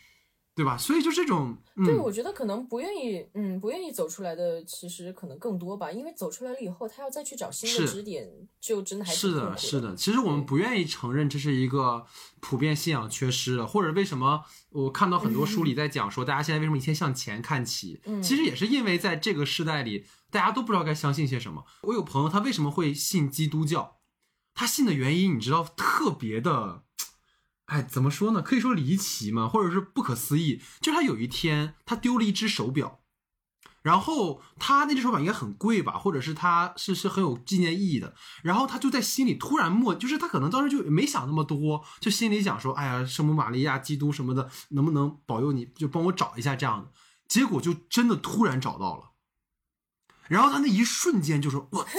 [0.57, 0.75] 对吧？
[0.79, 8.27] 所以就这种，对我觉得可能不愿意，嗯，不愿意走出来的其实可能更多吧，因为走出来了以后，他要再去找新的支点，
[8.59, 9.95] 就真的还是的，是的。
[9.95, 12.07] 其实我们不愿意承认这是一个
[12.41, 14.43] 普遍信仰缺失的，或者为什么？
[14.71, 18.01] 我看到很多书里在讲说，大家现在为什么一切向前看齐？
[18.07, 21.67] 嗯，其实也是因为在这个时代里，大家都不知道该相信些什么。
[21.83, 23.99] 我有朋友，他为什么会信基督教？
[24.55, 26.85] 他信的原因，你知道，特别的，
[27.67, 28.43] 哎，怎么说呢？
[28.43, 30.61] 可以说离奇嘛，或者是不可思议。
[30.81, 33.01] 就他有一天，他丢了一只手表。
[33.83, 38.15] 然后他那只手表应该很贵吧，或者是他是是很有纪念意义的。
[38.43, 45.67] 然后他就在心里突然默，就是他可能当时就没想那么多，就心里想说：“哎呀，圣母玛利亚、基督什么的，能不能保佑你？
[45.77, 46.91] 就帮我找一下这样的。”
[47.29, 49.13] 结果就真的突然找到了。
[50.29, 51.91] 然后他那一瞬间就说：“我操！”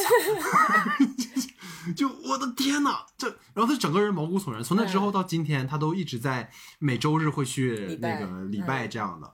[1.95, 3.05] 就我的天哪！
[3.17, 4.61] 这，然后他整个人毛骨悚然。
[4.61, 9.33] 从那之后到今天，他都一直在每周日会去那个礼拜这样的，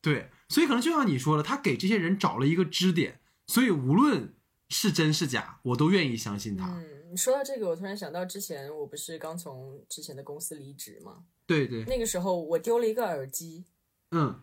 [0.00, 0.30] 对。
[0.48, 4.34] 所以可能就像你说的，他给这些人找了一个支点，所以无论
[4.68, 6.68] 是真是假，我都愿意相信他。
[6.68, 11.24] 嗯，说到这个，我突然想到之前我不是刚从之前的公司离职吗？
[11.46, 11.84] 对对。
[11.84, 13.64] 那个时候我丢了一个耳机，
[14.12, 14.40] 嗯，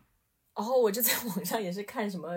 [0.55, 2.29] 然后我就在网上也是看什么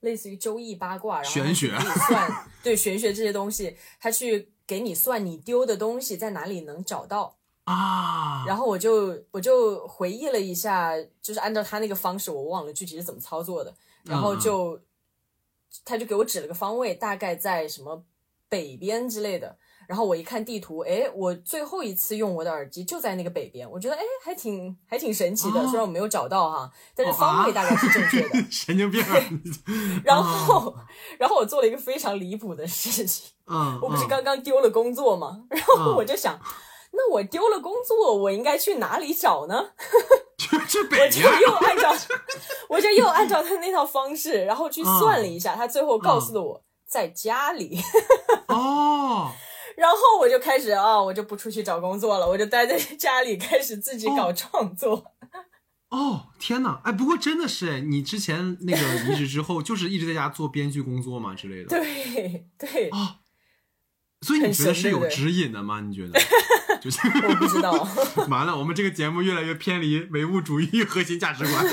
[0.00, 7.36] 类似于周易八卦，然后玄学算对玄学这些东西，他去给你算你丢的东西在哪里能找到。
[7.64, 13.72] 啊，然后我就我就回忆了一下，就是按照他那个方式，我忘了具体是怎么操作的。
[14.02, 14.80] 然后就，
[15.84, 18.02] 他就给我指了个方位，大概在什么
[18.48, 19.56] 北边之类的。
[19.90, 23.68] 然后我一看地图，哎，我最后一次用我的耳机就在那个北边。
[23.68, 25.66] 我觉得哎，还挺还挺神奇的。
[25.66, 28.38] 虽然我没有找到哈，但是方位大概是正确的。
[28.48, 29.04] 神经病。
[30.06, 30.72] 然后，
[31.18, 33.32] 然后我做了一个非常离谱的事情。
[33.48, 35.40] 嗯，我不是刚刚丢了工作吗？
[35.50, 36.38] 然后我就想。
[36.92, 39.70] 那我丢了工作，我应该去哪里找呢？
[40.68, 41.92] 去北我就又按照，
[42.68, 47.80] 我就又按照他那套方式，然后去算了一下，他最后告诉了我在家里。
[48.46, 49.32] 哦。
[49.80, 55.14] 然后我就开始啊，我就不出去找工作了，我就待在家里开始自己搞创作。
[55.88, 56.82] 哦，天哪！
[56.84, 61.68] 哎，不过真的是，你之前那个离职之后，就是一直在家做编剧工作嘛之类的。
[61.68, 62.90] 对对。
[62.90, 63.16] 啊。
[64.20, 65.80] 所以你觉得是有指引的吗？
[65.80, 66.20] 你觉得？
[66.78, 67.72] 就是我不知道。
[68.28, 71.64] 完了，我们这个节目越来越偏离唯物主义核心价值观。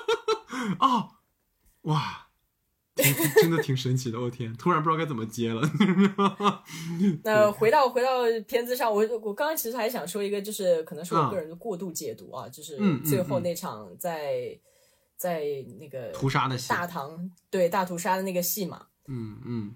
[0.80, 1.10] 哦，
[1.82, 2.28] 哇，
[3.40, 4.20] 真的挺神奇的。
[4.20, 5.62] 我天，突然不知道该怎么接了。
[7.24, 14.58] 那回到回到片子上，我我刚刚其实还想说一个，就是可能是我个人的过度解读啊，就是最后那场在
[15.16, 15.44] 在
[15.78, 18.86] 那个屠杀的戏，大唐对大屠杀的那个戏嘛。
[19.08, 19.74] 嗯嗯，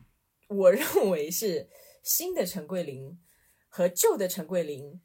[0.49, 1.69] 我认为是。
[2.09, 3.19] 新的陈桂林
[3.69, 5.01] 和旧的陈桂林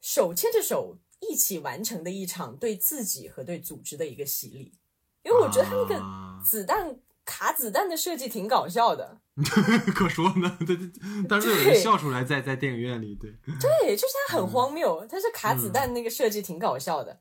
[0.00, 4.72] 手牵着手一起完成的一场对自己和对组织的一个洗礼，
[5.22, 6.98] 因为我觉得他那个子弹
[7.32, 9.20] 卡子弹的设计挺搞笑的，
[9.94, 10.90] 可说呢，对对，
[11.28, 17.20] 当时有人笑出来，在在电影院里，对对，就是他很荒谬，但是卡子弹那个设计挺搞笑的，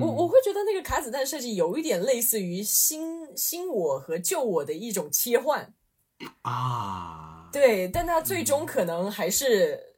[0.00, 5.74] 我我会觉得那个卡子弹设计有一点类似于新新我和旧我的一种切换
[6.40, 7.50] 啊。
[7.52, 9.96] 对，但他最终可能还是，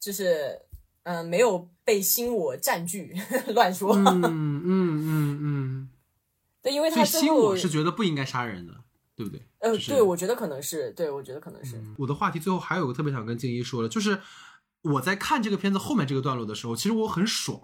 [0.00, 0.62] 就是，
[1.02, 3.14] 嗯，没有被新我占据。
[3.54, 3.94] 乱说。
[3.94, 5.88] 嗯嗯嗯嗯。
[6.62, 8.72] 对，因为他新我是觉得不应该杀人的，
[9.14, 9.42] 对不对？
[9.60, 11.82] 呃，对，我觉得可能是，对，我觉得可能是。
[11.98, 14.20] 我的话题最后还有个特别想跟静怡说的，就是
[14.82, 17.60] 我在看这个片子后面这个段落的时候，其实我很爽。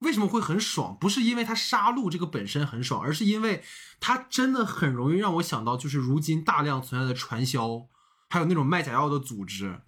[0.00, 0.96] 为什么会很爽？
[0.98, 3.62] 不是因为他杀戮这个本身很爽，而是因为
[4.00, 7.88] 他真的很容易让我想到，就是如今大量存在的传销。
[8.32, 9.80] 还有那种卖假药的组织，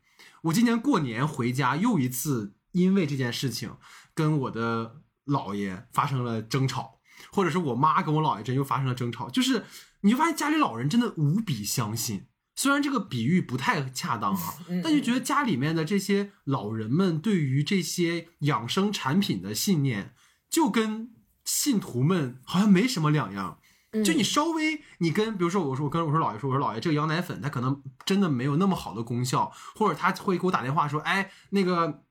[0.43, 3.77] 我今年过年回家，又一次因为这件事情
[4.15, 4.97] 跟我的
[5.27, 6.99] 姥爷发生了争吵，
[7.31, 9.65] 或者是我妈跟我姥爷这又发生了争吵，就是
[10.03, 12.27] 你就发现家里老人真的无比相信。
[12.55, 20.15] 虽然这个比喻不太恰当啊，但就觉得家里面的这些老人们对于这些养生产品的信念，
[20.51, 21.11] 就跟
[21.45, 23.59] 信徒们好像没什么两样。
[24.05, 32.05] 就你稍微你跟比如说我说我跟我说姥爷说我说姥爷这个羊奶粉它可能真的没有那么好的功效，或者他会给我打电话说哎那个。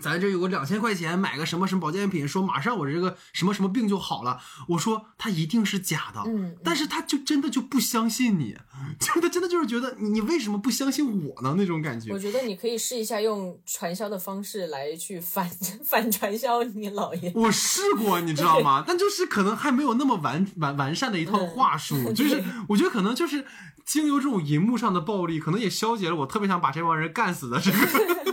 [0.00, 4.40] 咱这有个两千块钱买个什么什么保健品，说马上我这个什么什么病就好了。
[4.68, 8.56] 我说他一定是假的，嗯，但是他就真的就不相信你，
[9.00, 11.54] 就他真的就是觉得你为什么不相信我呢？
[11.58, 12.12] 那种感觉。
[12.12, 15.50] 我觉得你可以试一下用传销的方式来去反
[15.84, 17.32] 反传销你姥爷。
[17.34, 18.84] 我试过，你知道吗？
[18.86, 23.44] 但就是可能还没有那么完完完善的一套话术，就是我觉得可能就是
[23.84, 28.27] 经由这种银幕上的暴力，可能也消解了我特别想把这帮人干死的这个。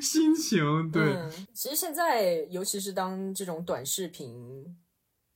[0.00, 1.16] 心情对，
[1.52, 4.76] 其实现在，尤其是当这种短视频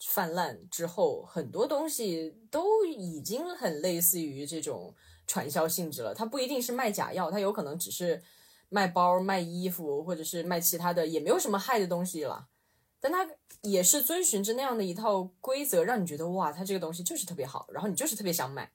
[0.01, 4.95] 泛滥之后，很多东西都已经很类似于这种
[5.27, 6.15] 传销性质了。
[6.15, 8.23] 它不一定是卖假药，它有可能只是
[8.69, 12.49] 卖包、卖衣服，或者是卖其他的，也没有什么害的东西了。
[13.01, 13.29] 但它
[13.63, 18.71] 也是遵循着那样的一套规则，让你觉得哇，它这个东西就是特别好，然后你就是特别想买。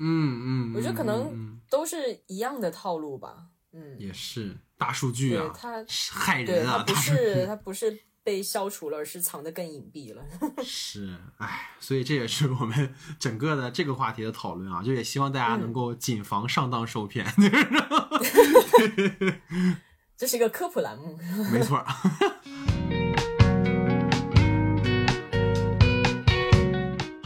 [0.00, 3.46] 嗯嗯，我觉得可能都是一样的套路吧。
[3.72, 10.22] 嗯，也是大数据啊，它害人啊，它不是它不是被消除了，而是藏得更隐蔽了。
[10.64, 17.26] 是，哎，所以这也是我们整个的这个话题的讨论啊，就也希望大家能够谨防上当受骗。
[20.16, 21.18] 这是一个科普栏目，
[21.52, 21.84] 没错。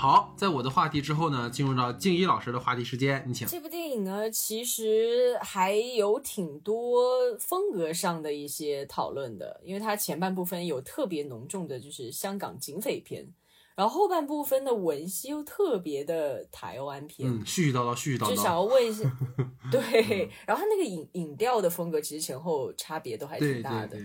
[0.03, 3.47] 好，在我的话题之后呢，进入到静一老师的话题时间，你请。
[3.47, 13.33] 这部电影呢，其实还有挺多风格上的一些讨论的，因为它前半部分有特别浓重的，就是香港警匪片，
[13.77, 18.31] 然后后半部分的文戏又特别的台湾片，嗯，絮絮叨叨，絮絮叨叨。
[18.31, 19.09] 就想要问一下，
[19.71, 23.97] 对， 然后他那个影影调的风格，其实前后差别都还挺大的。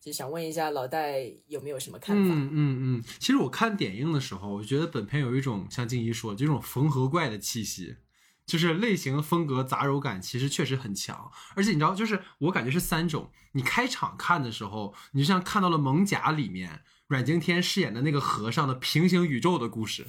[0.00, 2.34] 就想问一下老戴有没有什么看法？
[2.34, 7.96] 嗯嗯嗯，其实我看点映的时候，我就觉得本片有一种像静怡说，就这种缝合怪的气息，
[8.46, 11.30] 就是类型风格杂糅感，其实确实很强。
[11.54, 13.30] 而且你知道，就是我感觉是三种。
[13.52, 16.82] 你开场看的时候，你就像看到了《萌甲》里面。
[17.10, 20.06] 阮经天饰演的那个和尚的平行宇宙的故事，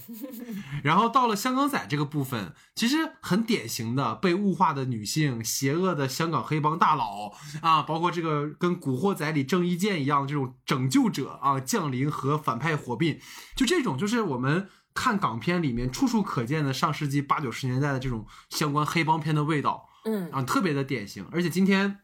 [0.84, 13.20] 然后到了香港仔这个部分，其实很典型的被物化的女性、邪恶的香港黑帮大佬啊，包括这个跟《古惑仔》里郑伊健一样这种拯救者啊降临和反派火并，
[13.56, 22.02] 就这种就是我们看港片里面处处可见的上世纪八九十年代的这种相关黑帮片的味道，嗯啊，特别的典型，而且今天。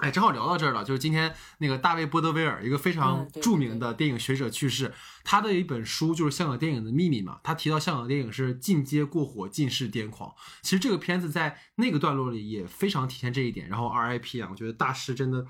[0.00, 4.92] 哎，正好聊到这儿了，就是今天那个大卫·波德威尔，一个非常著名的电影学者去世。
[5.22, 10.32] 他的一本书就是《香港电影的秘密》嘛，他提到香港电影是进阶过火、进世癫狂。
[10.62, 13.68] 其实这个片子在那个段落里也非常体现这一点。
[13.68, 14.40] 然后 R.I.P.
[14.40, 15.44] 啊，我觉得大师真的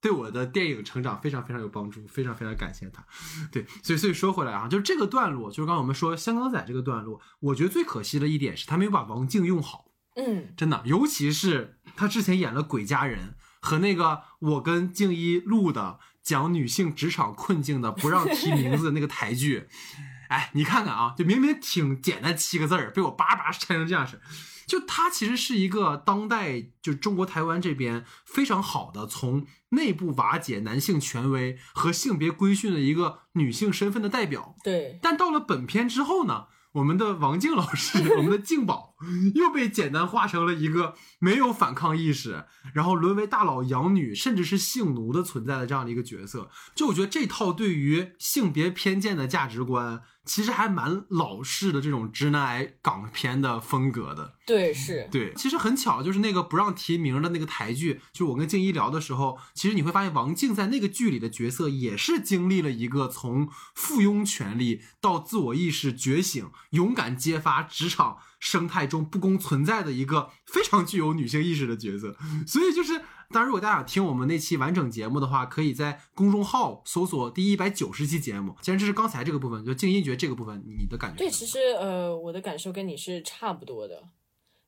[0.00, 3.04] 对我的电影成长非常非常有帮助，非常非常感谢他。
[3.52, 9.84] 对，所以所以说回来啊，就是这个段落，就是刚刚我们说香港仔这个段落，我觉得最可惜的一点是他没有把王静用好。
[10.16, 13.18] 嗯，真的，尤其是他之前演了《鬼家人》。
[13.60, 19.68] 和那个我跟静一录的讲女性职场困境的不让提名字的那个台剧，
[20.28, 24.20] 哎，你看看啊，就明明挺简单七个字儿，被我叭叭拆成这样式。
[24.66, 34.54] 就它其实是一个当代就中国台湾这边非常好的从内部瓦解男性权威和性别规训的一个女性身份的代表。
[34.62, 36.46] 对，但到了本片之后呢？
[36.72, 38.94] 我们的王静老师，我们的静宝
[39.34, 46.48] 又被简单化成了一个没有反抗意识，然后沦为大佬养女，甚至是性奴的存在的这样的一个角色。
[46.74, 50.02] 就我觉得这套对于性别偏见的价值观。
[50.30, 55.34] 其实还蛮老式的这种直男癌港片的风格的，对，是对。
[55.34, 72.16] 其实很巧，就是那个不让提名的那个台剧，就是我跟静一聊的时候，其实你会发现王静在那个剧里的角色也是经历了一个从附庸权力到自我意识觉醒、勇敢揭发职场生态中不公存在的一个非常具有女性意识的角色，
[72.46, 73.02] 所以就是。
[73.32, 78.56] 当然，如果大家想听我们那期完整节目的话，可以在公众号搜索第一百九十期节目。
[78.60, 81.18] 既然这是刚才这个部分，就静音觉这个部分，你的感觉？
[81.18, 84.02] 对，其实呃，我的感受跟你是差不多的，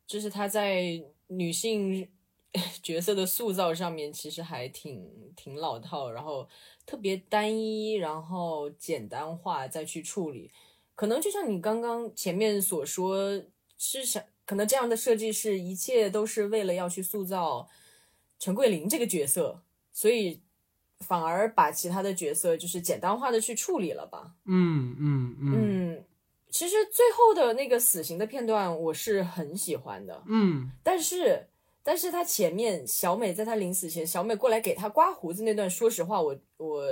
[0.07, 2.09] 就是他在女性
[2.81, 6.49] 角色的塑造上面，其实还挺挺老套，然后
[6.87, 10.53] 特别单一，然后简单化再去处理。
[10.95, 13.43] 可能就像你刚刚前面所说，
[13.77, 17.69] 是想可能这样的设计是一切都是为了要去塑造。
[18.43, 19.63] 陈桂林这个角色，
[19.93, 20.41] 所以
[20.99, 24.33] 反而把其他的角色就是简单化的去处理了吧。
[24.47, 26.05] 嗯嗯嗯嗯，
[26.51, 31.47] 其实最后的那个死刑的片段我是很喜欢的，嗯但是
[31.85, 36.83] 但是他前面小美在他临死前，小美过来给他刮胡子那段，说实话，我我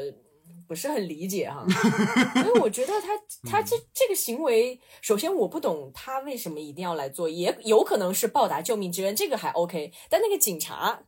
[0.68, 1.66] 不是很理解哈，
[2.36, 3.08] 因为我觉得他
[3.50, 11.02] 他这这个行为，首先我不懂他为什么一定要来做，也有可能是报答救命之恩，这个还 OK，但那个警察。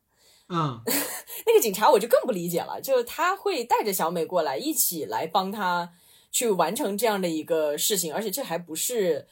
[0.53, 0.81] 嗯
[1.47, 5.91] 那个警察我就更不理解了，就是他会带着小美过来，一起来帮他
[6.31, 9.27] 去完成这样的一个事情，而且这还不是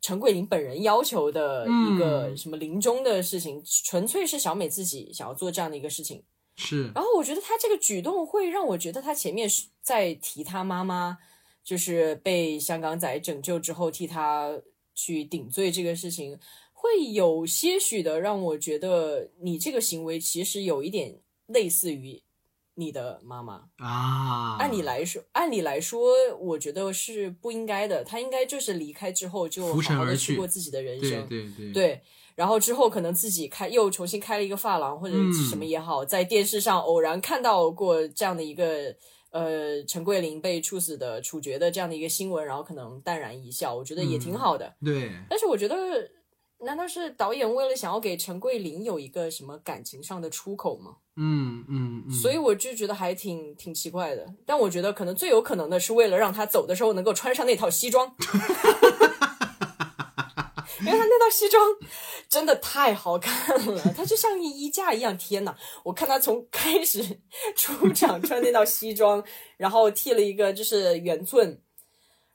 [0.00, 6.24] 陈桂林本人要求的一个嗯什么临终的事情，纯粹是小美自己想要做这样的一个事情。
[6.56, 11.18] 是然后我觉得他这个举动会让我觉得他前面是在提他妈妈，
[11.62, 14.50] 就是被香港仔拯救之后替他
[14.92, 16.36] 去顶罪这个事情，
[16.80, 22.22] 会有些许的让我觉得你这个行为其实有一点类似于
[22.74, 23.64] 你的妈妈。
[23.78, 28.04] 啊，按理来说，按理来说，我觉得是不应该的。
[28.04, 31.26] 他应该就是离开之后就好好的去去过自己的人生。
[31.28, 32.00] 对对对，
[32.36, 38.94] 然后之后可能自己开又重新开了一个发廊或者嗯什么也好，在电视上偶然看到过这样的一个
[39.30, 44.76] 呃陈桂林被处死的处决的这样的一个新闻，然后可能淡然一笑，我觉得也挺好的。
[44.84, 45.76] 对，但是我觉得，
[46.60, 50.96] 难道是导演为了想要给陈桂林有一个什么感情上的出口吗？
[51.16, 54.26] 嗯嗯嗯，所以我就觉得还挺挺奇怪的。
[54.44, 58.14] 但我觉得可能最有可能的是为了让他走的时候能够穿上那套西装。
[60.80, 61.66] 因为他那套西装
[62.28, 65.16] 真的太好看了，它就像一衣架一样。
[65.18, 67.02] 天呐，我看他从开始
[67.56, 69.22] 出场穿那套西装，
[69.56, 71.60] 然后剃了一个就是圆寸，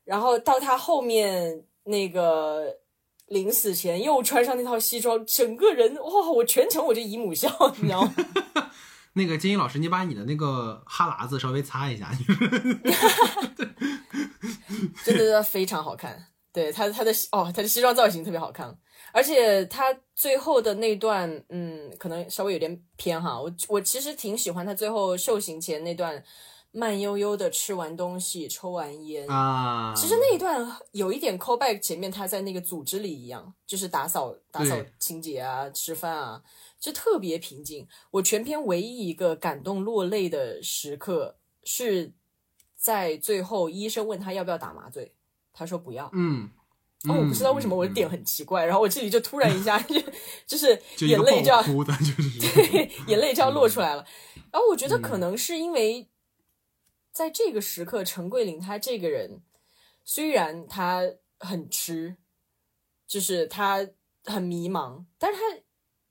[0.04, 2.78] 然后到他后面那个
[3.34, 8.14] 临死前又穿上那套西装，整个人哇，我全程我就姨母笑，你知道吗？
[9.16, 12.10] 那个金英老师，你把你的那个哈喇子稍微擦一下，
[15.04, 16.28] 真的 非常好看。
[16.52, 18.78] 对他他的哦，他的西装造型特别好看，
[19.12, 23.42] 而且他最后的那段，嗯，可能稍微有点偏哈。
[23.42, 26.24] 我我其实挺喜欢他最后受刑前那段
[26.76, 29.28] 慢悠悠的吃完东西、抽完烟。
[29.30, 36.42] 啊，其实那一段有一点 callback 前面他在那个组织里一样，就是打扫打扫清洁啊、吃饭啊，
[36.80, 37.88] 就特别平静。
[38.10, 42.12] 我全篇唯一一个感动落泪的时刻是
[42.76, 45.14] 在最后，医生问他要不要打麻醉，
[45.54, 46.10] 他说不要。
[46.14, 46.50] 嗯，
[47.08, 49.96] 哦，我不知道为什么我的点很奇怪，然后我这里就突然一下就
[50.48, 50.70] 就是
[51.06, 54.04] 眼泪就要爆哭的，就是 对，眼泪就要落出来了。
[54.52, 56.08] 然后我觉得可能是因为
[57.14, 59.44] 在这个时刻，陈桂林他这个人
[60.04, 61.04] 虽然他
[61.40, 62.18] 很痴，
[63.06, 63.88] 就是他
[64.26, 65.40] 很迷茫，但是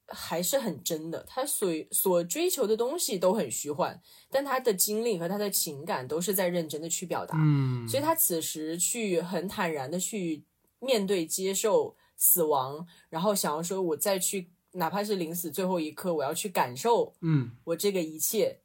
[0.07, 1.24] 他还是很真的。
[1.24, 4.00] 他所所追求的东西都很虚幻，
[4.30, 7.36] 但他的经历和他的情感都是在认真的去表达。
[7.36, 10.44] 嗯，所以他此时去很坦然的去
[10.78, 18.61] 面对、接受死亡，然后想要说，我再去，哪怕是临死最后一刻，我要去感受嗯我这个一切。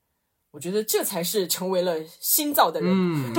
[0.58, 2.90] 我觉得这才是成为了新造的人。
[2.92, 3.32] 嗯，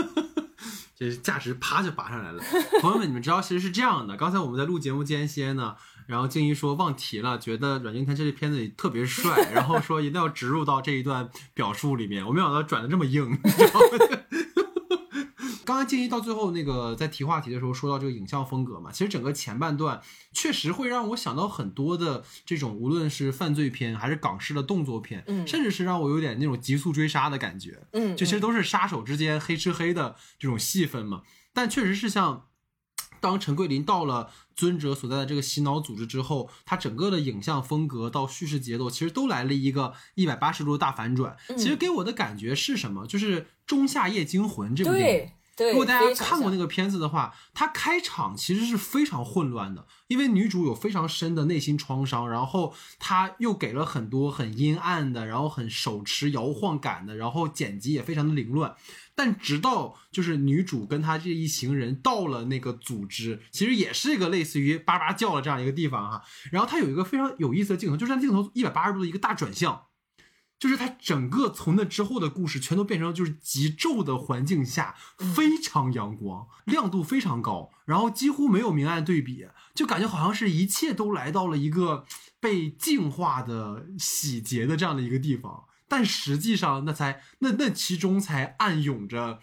[0.94, 2.42] 这价值啪就拔上来了。
[2.82, 5.76] 朋友们，你们知道其实是这样的，刚才我们在录节目间歇呢，
[6.06, 12.26] 然后静怡说忘提了，觉得阮经天这个片子里特别帅，然后说一定要植入到这一段表述里面。
[12.26, 13.86] 我没想到转的这么硬，你知道吗？
[15.66, 20.00] 刚刚静怡到最后那个在提话题的时候说到这个影像风格嘛，其实整个前半段
[20.32, 27.82] 确实会让我想到很多的这种无论是犯罪片还是港式的动作片，嗯甚至是让我有点那种急速追杀的感觉。
[27.92, 31.22] 嗯，就其实嗯都是杀手之间黑吃黑的这种戏份嘛。
[31.52, 32.46] 但确实是像，
[33.20, 41.36] 当陈桂林到了尊者所在的这个洗脑组织之后，他整个的影像风格到叙事节奏，其实都来了一个一百八十度的大反转。
[41.48, 43.06] 嗯其实给我的感觉是什么？
[43.06, 45.30] 就是《仲夏夜惊魂》这部电影。
[45.58, 58.74] 如果大家看过那个片子的话，它开场其实是非常混乱的，因为女主有非常深的内心创伤，然后她又给了很多很阴暗的，然后很手持摇晃感的，然后剪辑也非常的凌乱。
[59.14, 66.22] 但直到就是女主跟她这一行人到了那个组织，其实也是一个类似于叭叭叫的这样一个地方哈。
[66.52, 69.84] 然后它有一个非常有意思的镜头，就是它镜头一百八十度的一个大转向。
[70.58, 74.94] 就是他整个从那之后的故事，全都变成就是极昼的环境下，
[75.34, 82.06] 非常阳光，亮度非常高，然后几乎没有明暗对比，就感觉好像是一切都来到了一个
[82.40, 89.40] 被净化的洗劫的这样的一个地方，但实际上那才那那其中才暗涌着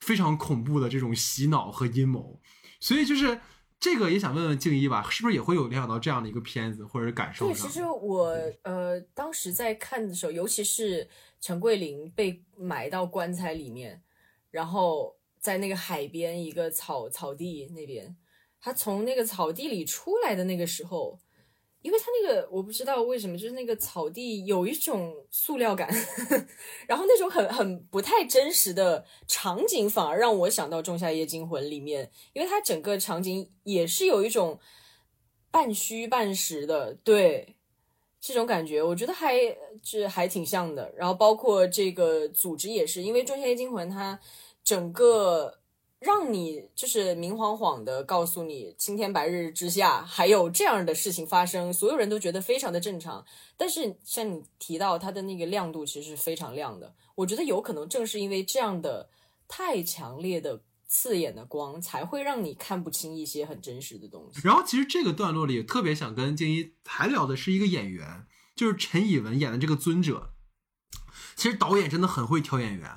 [0.00, 2.40] 非常恐怖的这种洗脑和阴谋，
[2.80, 3.40] 所以就是。
[3.84, 11.06] 这个也想问问静一吧，是不是也会有联想到这样的一个片子或者感受对，其实我呃当时在看的时候，尤其是
[11.38, 14.02] 陈桂林被埋到棺材里面，
[14.50, 18.16] 然后在那个海边一个草草地那边，
[18.58, 21.18] 他从那个草地里出来的那个时候，
[21.84, 25.86] 因为他那个我不知道为什么，就是那个草地有一种塑料感，
[26.88, 34.58] 然后那种很很不太真实的场景，反而让我想到《仲夏夜惊魂》里面，因为它整个场景也是有一种
[35.50, 37.54] 半虚半实的，对
[38.18, 39.38] 这种感觉，我觉得还
[39.82, 40.90] 这还挺像的。
[40.96, 44.18] 然后包括这个组织也是，因为《仲夏夜惊魂》它
[44.64, 45.58] 整个
[46.04, 53.24] 让你就是明晃晃的告诉你，青天白日之下还有这样的事情发生，所有人都觉得非常的正常。
[53.56, 56.94] 但是像你提到它的那个亮度，其实是非常亮的。
[57.14, 59.08] 我觉得有可能正是因为这样的
[59.48, 64.40] 太强烈的刺眼的光，才会让你看不清一些很真实的东西。
[64.44, 70.32] 然后其实这个段落里特别想跟静一还聊的是一个演员，就是陈以文演的这个尊者。
[71.34, 72.90] 其实导演真的很会挑演员，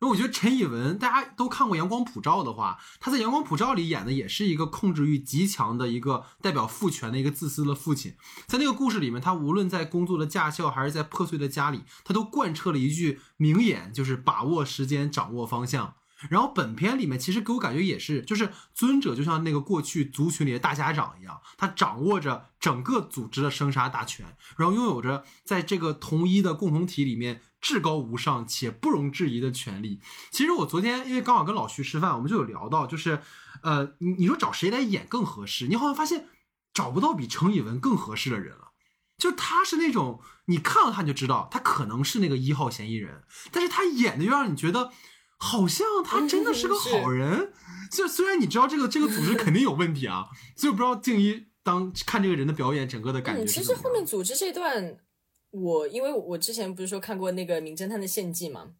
[0.00, 8.14] 因为我觉得陈以文大家都看过《阳光普照》的话，他在《阳光普照》里演的也是一个控制欲极强的一个代表父权的一个自私的父亲。
[8.46, 15.94] 在那个故事里面，他无论在工作的驾校还是在破碎的家里，他都贯彻了一句名言，就是把握时间，掌握方向。
[16.28, 24.26] 然后本片里面其实给我感觉也是，就是尊者就像那个过去族群里的大家长一样，他掌握着整个组织的生杀大权，
[24.56, 30.00] 然后拥有着在这个同一的共同体里面至高无上且不容置疑的权利。
[30.30, 33.20] 其实我昨天因为刚好跟老徐吃饭，我们就有聊到，就是
[33.62, 35.66] 呃，你你说找谁来演更合适？
[35.66, 36.28] 你好像发现
[36.72, 38.72] 找不到比程以文更合适的人了。
[39.18, 44.92] 就他是那种你看到他你就知道他可能是那个一号嫌疑人，但是他演的又让你觉得。
[45.42, 47.54] 好像他真的是个好人，
[47.90, 54.98] 就虽然你知道这个这个组织肯定有问题啊， 所以不知道静一当看这个人的表演，整个的感觉嗯，是其实后面组织这段，
[55.50, 58.72] 我因为我之前不是说看过那个《名侦探的献祭》嘛，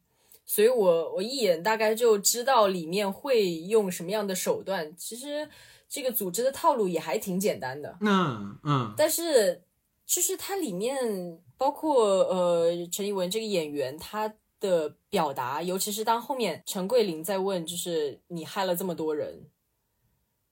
[0.44, 4.94] 所以我我一眼大概就知道里面会用什么样的手段。
[4.96, 5.48] 其实
[5.88, 9.62] 这个组织的套路也还挺简单的，嗯嗯，但是
[10.06, 14.32] 就是它里面包括呃陈以文这个演员他。
[14.60, 19.42] 的表达，尤其是当后面陈桂林在问，就是你害了这么多人，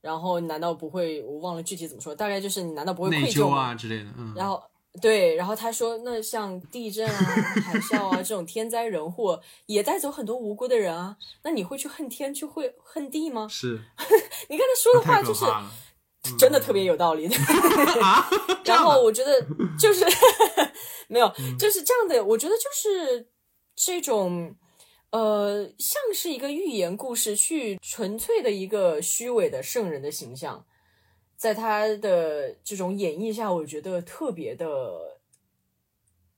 [0.01, 1.23] 然后难道不会？
[1.25, 4.07] 我忘了具体怎么说，大概就是你难道不会愧疚啊之类的？
[4.17, 4.33] 嗯。
[4.35, 4.63] 然后
[5.01, 7.15] 对，然后他说，那像地震啊、
[7.65, 11.17] 海啸啊这种天灾人祸，也带走很多无辜的人啊。
[11.45, 13.47] 那你会去恨天，去会恨地吗？
[13.49, 13.81] 是。
[14.49, 15.45] 你看他说的话，就是
[16.39, 17.29] 真的特别有道理。
[18.65, 19.47] 然后我觉得
[19.79, 20.05] 就是
[21.09, 22.25] 没有，就是这样的。
[22.25, 23.29] 我觉得就是。
[23.81, 24.57] 这种，
[25.13, 30.67] 呃，像是一个寓言故事，去纯粹的一个虚伪的圣人的形象，
[31.39, 34.67] 在他的这种演绎下，我觉得特别的，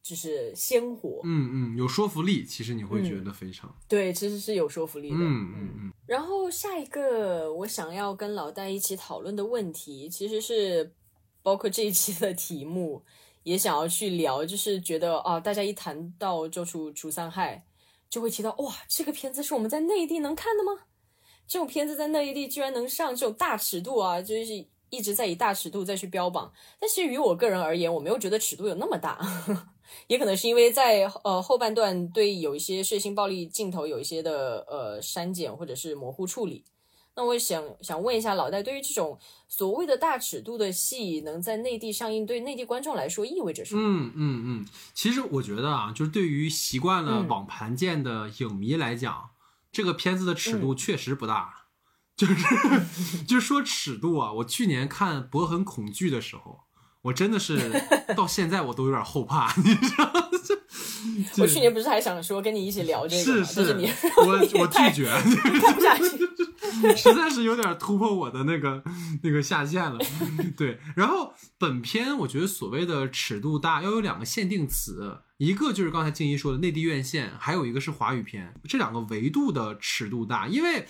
[0.02, 1.22] 就是鲜活。
[1.24, 2.44] 嗯嗯，有说服力。
[2.44, 5.16] 其实你会觉得非常对，其实是有说服力的。
[5.16, 5.92] 嗯嗯嗯。
[6.06, 10.94] 然后下一个我想要跟老戴一起讨论的问题，其实是
[11.42, 13.02] 包括这一期的题目。
[13.42, 17.64] 也想要去聊，就是觉得啊，大家一谈到周楚除三害，
[18.10, 20.72] 就会提到哇，这个片子是我们在内地能看的吗？
[21.46, 26.52] 这种片子在内地居然能上这种大尺度啊，就是一直在以大尺度再去标榜。
[26.78, 29.18] 但其实于我个人而言，我没有觉得尺度有那么大，
[30.08, 36.64] 也可能是因为在呃后半段对有一些血腥暴力镜头有一些的呃删减或者是模糊处理。
[37.16, 39.18] 那我想想问一下老戴，对于这种
[39.48, 43.82] 所谓的大尺度的戏能在内地上映，对内地观众来说意味着什么？
[43.82, 49.30] 嗯嗯嗯，其实我觉得啊，就是对于习惯了网盘见的影迷来讲，
[49.72, 51.59] 这个片子的尺度确实不大。
[52.26, 56.60] 就是 就是说尺度啊，我去年看《博很恐惧》的时候。
[57.02, 57.58] 我真的是
[58.14, 60.12] 到现在我都有点后怕，你知道？
[61.38, 66.04] 我去年不是还想说跟你一起聊这个，是是，你我我拒绝，看不下去，
[66.94, 68.84] 实在是有点突破我的那个
[69.22, 69.98] 那个下限了。
[70.58, 80.86] 对，然后本片我觉得所谓的尺度大要有两个限定词，一个就是刚才静怡说的内地院线，还有一个是华语片，这两个维度的尺度大，因为。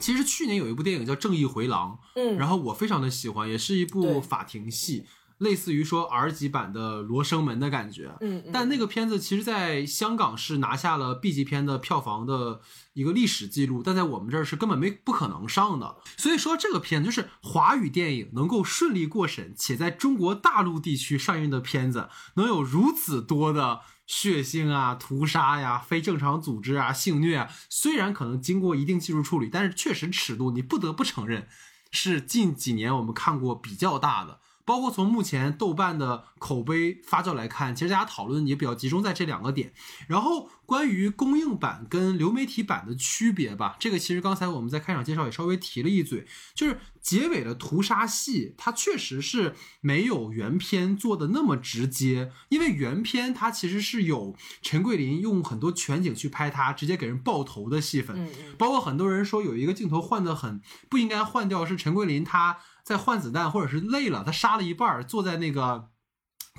[0.00, 5.04] 其实去年有一部电影叫《正义回廊》，嗯，然后我非常的喜欢，也是一部法庭戏，
[5.38, 12.60] 类似于说 R 级版的《罗生门》的感觉，嗯，但那个片子其实在香港是拿下了 B 级片的票房的
[12.94, 15.96] 一个历史记录，但在我们这儿是根本没不可能上的。
[16.16, 23.80] 所以说这个片子就是华语电影能够顺利过审，且在中国大陆地区上映的片子，能有如此多的。
[24.10, 31.46] 血腥啊，屠杀呀，非正常组织啊，性虐啊，虽然可能经过一定技术处理，但是确实尺度，你不得不承认，
[31.92, 34.40] 是近几年我们看过比较大的。
[34.70, 39.72] 包括从目前豆瓣的口碑发酵来看，其实大家讨论也比较集中在这两个点。
[40.06, 62.58] 然后关于公映版跟流媒体版的区别吧，这个其实刚才我们在开场介绍也稍微提了一嘴，就是结尾的屠杀戏，它确实是没有原片做的那么直接，因为原片它其实是有陈桂林用很多全景去拍他直接给人爆头的戏份，包括很多人说有一个镜头换的很不应该换掉，是陈桂林他
[62.90, 65.90] 在换子弹或者是累了，他杀了一半儿，坐在那个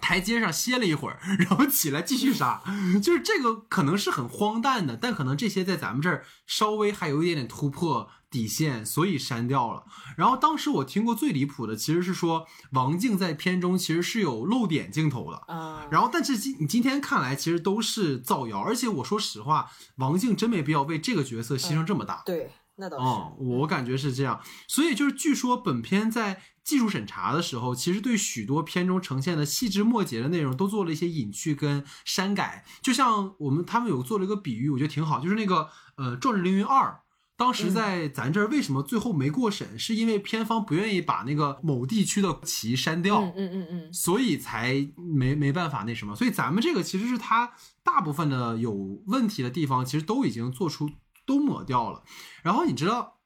[0.01, 2.63] 台阶上歇了一会儿， 然后起来继续杀，
[3.03, 9.83] 就是这个可能是很荒诞的，但可能这些在咱们这儿稍微还有一点点突破底线，所以删掉了。
[10.15, 22.23] 然后当时我听过最离谱的其实是说王静在片中其实是有露点镜头的，啊，然后，但是今你今天看来，其实都是造谣，而且我说实话，王静真没必要为这个角色牺牲这么大。
[22.25, 22.49] 对，
[22.81, 23.03] 那倒是。
[23.03, 32.65] 哦，我感觉是这样，所以就是据说本片在技术审查的时候，其实对许多片中呈现的细枝末节的内容都做了一些隐去跟删改。
[32.81, 36.89] 就像我们他们有做了一个比喻，我觉得挺好，就是那个呃《壮志凌云二》。
[37.37, 39.79] 当时在咱这儿为什么最后没过审？
[39.79, 46.15] 是因为片方不愿意把那个某地区的旗删掉，嗯嗯嗯嗯， 所以才没没办法那什么。
[46.15, 47.51] 所以咱们这个其实是它
[47.83, 48.71] 大部分的有
[49.07, 50.87] 问题的地方，其实都已经做出
[51.31, 52.03] 都抹掉了。
[52.43, 53.21] 然后你知道，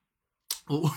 [0.67, 0.91] 我 我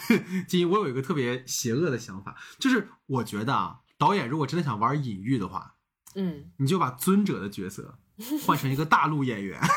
[0.47, 5.77] 金英，我有一个特别邪恶的想法，就是我觉得啊，导演如果真的想玩隐喻的话，
[6.15, 7.99] 嗯，你就把尊者的角色
[8.45, 9.59] 换成一个大陆演员。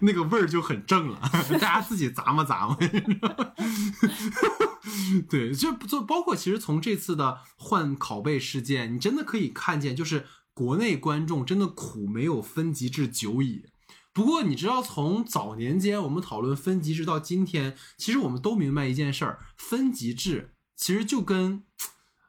[0.00, 1.20] 那个味儿就很正了，
[1.50, 2.76] 大家自己咂摸咂摸。
[5.28, 13.66] 对，就就包括其实从这次的换拷贝事件，你真的可以看见，就是国内观众真的苦没有分级制久矣。
[14.14, 21.64] 不过你知道，从早年间我们讨论分级制到今天，其实我们都明白一件事儿：分级制其实就跟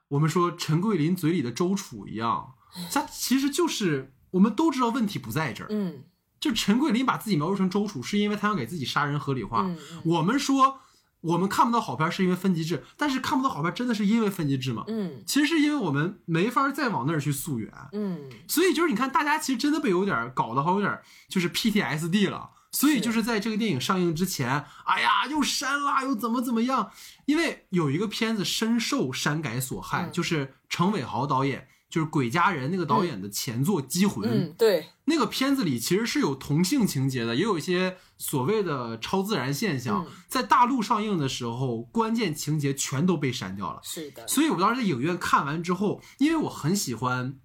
[0.09, 2.55] 我们说陈桂林嘴里的周楚一样，
[2.91, 5.67] 它其实就是我们都知道问题不在这儿。
[5.69, 6.03] 嗯
[6.37, 9.65] 就陈桂林把自己描述成周楚，是因为他要给自己杀人合理化。
[10.03, 10.79] 我们说
[11.25, 14.83] 我们看不到好片是因为分级制，但是看不到好片真的是因为分级制吗？
[14.87, 22.51] 嗯其实是因为我们没法再往那儿去溯源，嗯，所以就是你看，大家其实真的被有点搞得好有点就是 PTSD 了。
[22.71, 26.91] 所以就是在这个电影上映之前，哎呀，又删啦，又怎么怎么样？
[27.25, 34.29] 因为有一个片子深受删改所害，嗯就是程伟豪导演，就是《鬼家人》那个导演的前作《机魂》。
[34.31, 40.05] 嗯，对，那个片子里其实是有同性情节的，也有一些所谓的超自然现象。
[40.05, 43.79] 嗯在大陆上映的时候，关键情节全都被删掉了。
[43.81, 47.33] 是的，所以我当时在影院看完之后，因为我很喜欢《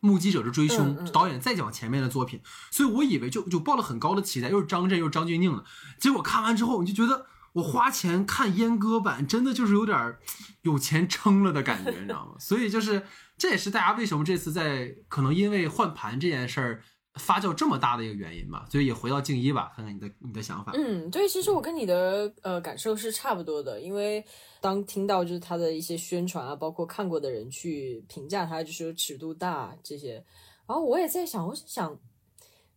[0.00, 5.64] 目击者之追凶导演再讲前面的作品，所以我以为就就抱了很高的期待，又是张震又是张钧甯的。
[5.98, 7.26] 结果看完之后，你就觉得
[7.58, 10.16] 我花钱看阉割版，真的就是有点
[10.62, 12.36] 有钱撑了的感觉，你知道吗？
[12.40, 13.02] 所以就是
[13.36, 16.82] 这也是大家为什么这次在可能因为换盘这件事儿
[17.14, 18.64] 发酵这么大的一个原因吧。
[18.70, 20.72] 所以也回到静一吧，看看你的你的想法。
[20.74, 24.24] 嗯，对，其实我跟你的呃感受是差不多的，因为
[24.60, 30.24] 当听到就是他的一些宣传啊，包括看过的人去评价他，就是尺度大这些，
[30.66, 31.98] 然后我也在想，我想，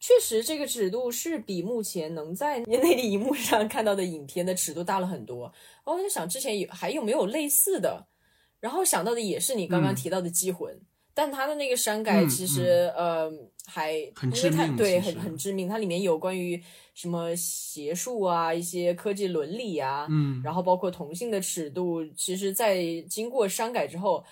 [0.01, 5.43] 确实这个尺度是比目前能在内地荧幕上看到的影片的尺度大了很多。
[5.45, 8.07] 然后我在想，之前有还有没有类似的？
[8.59, 10.73] 然后想到的也是你刚刚嗯提到的《机魂》
[11.13, 13.31] 但他的那个删改嗯其实、呃
[13.67, 16.61] 还很因为它致命对很很致命，它里面有关于
[16.95, 24.25] 什么邪术啊，一些科技伦理啊，嗯，然后包括同性的尺度，其实，在经过删改之后，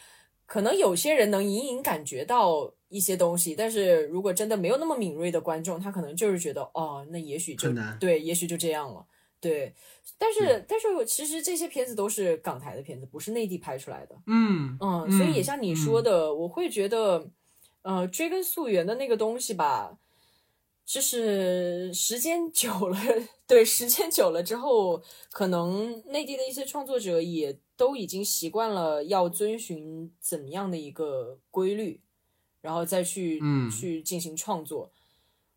[0.47, 9.05] 可能有些人能隐隐感觉到一些东西，但是如果真的没有那么敏锐的观众，他可能就是觉得哦，那也许就很对，也许就这样了，
[9.39, 9.73] 对。
[10.17, 17.29] 但是，但是我其实这些片子都是港台的片子，不是内地拍出来的，嗯嗯，所以也像你说的，我会觉得，
[17.83, 19.97] 呃，追根溯源的那个东西吧，
[20.85, 22.99] 就是时间久了，
[23.47, 32.01] 对，时间久了之后，可能内地的一些创作者也都已经习惯了要遵循怎么样的一个规律，
[32.61, 34.91] 然后再去、嗯去进行创作。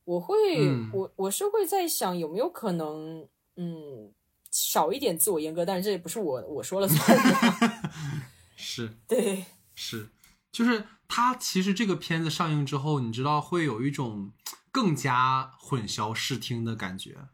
[0.05, 3.26] 我会，嗯我我是会在想有没有可能，
[3.57, 4.12] 嗯，
[4.50, 7.90] 少一点自我阉割，但是这也不是我我说了算的，
[8.57, 8.98] 是。
[9.07, 9.44] 对。
[9.74, 10.11] 是，
[10.53, 14.32] 就是它其实这个片子上映之后，你知道会有一种
[14.70, 17.28] 更加混淆视听的感觉，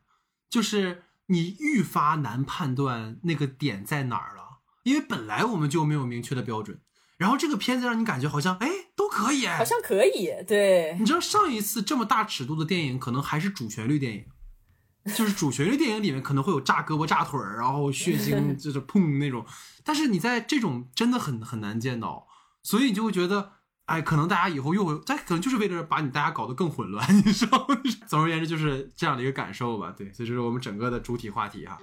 [0.49, 6.81] 就是你愈发难判断那个点在哪儿了，因为本来我们就没有明确的标准，
[7.17, 8.88] 然后这个片子让你感觉好像哎都
[9.27, 14.25] 可以，好像可以，对你知道上一次这么大尺度的电影可能还是主旋律电影。
[15.17, 19.47] 就是主旋律电影里面可能会有炸胳膊、炸腿儿，然后血腥就是砰那种，
[19.83, 22.27] 但是你在这种真的很很难见到，
[22.63, 23.53] 所以你就会觉得，
[23.87, 27.81] 哎，可能大家以后又会，但可能就是为了把你大家搞得更混乱， 你知道吗？
[28.07, 29.95] 总而言之就是这样的一个感受吧。
[29.97, 31.79] 对，所以这是我们整个的主体话题哈。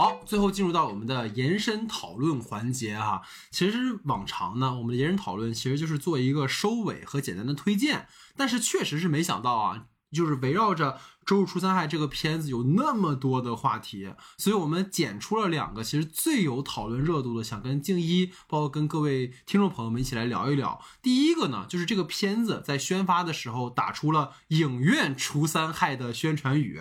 [0.00, 3.20] 好，最后进入到我们的延伸讨论环节哈。
[3.50, 9.86] 其实往常呢，我们的延伸讨论其实就是做一个收尾和简单的推荐，但是确实是没想到啊。
[10.12, 10.92] 就是围绕着
[11.26, 20.80] 《周日出三害》这个片子有那么多的话题，所以我们剪出了两个其实最有讨论热度的，想跟静一，包括跟各位听众朋友们一起来聊一聊。
[21.02, 26.80] 第一个呢，就是这个片子在宣发的时候打出了“影院除三害”的宣传语，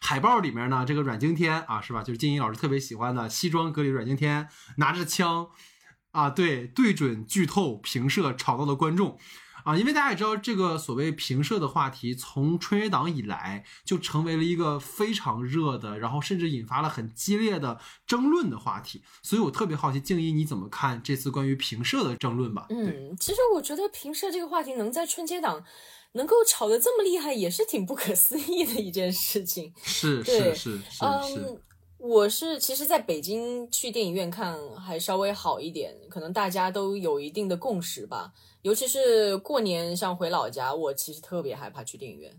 [0.00, 2.02] 海报里面呢，这个阮经天啊，是吧？
[2.02, 4.48] 就是静一老师特别喜欢的西装革履阮经天，
[4.78, 5.48] 拿着枪，
[6.10, 9.18] 啊，对，对准剧透评社吵闹的观众。
[9.64, 19.02] 啊，因为大家也知道，这个所谓评社的话题，从春节档以来就成为了一个非常热的，然后甚至引发了很激烈的争论的话题。
[19.22, 22.66] 所以我特别好奇，静怡你怎么看这次关于评社的争论吧？
[22.68, 25.64] 嗯，其实我觉得评社这个话题能在春节档
[26.12, 29.72] 能够吵得这么厉害，也是挺不可思议的一件事情。
[29.82, 31.04] 是是是是
[31.34, 31.60] 是。
[32.04, 38.30] 我是其实在北京去电影院看还稍微好一点，可能大家都有一定的共识吧。
[38.60, 42.30] 尤其是过年，像回老家，我其实特别害怕去电影院，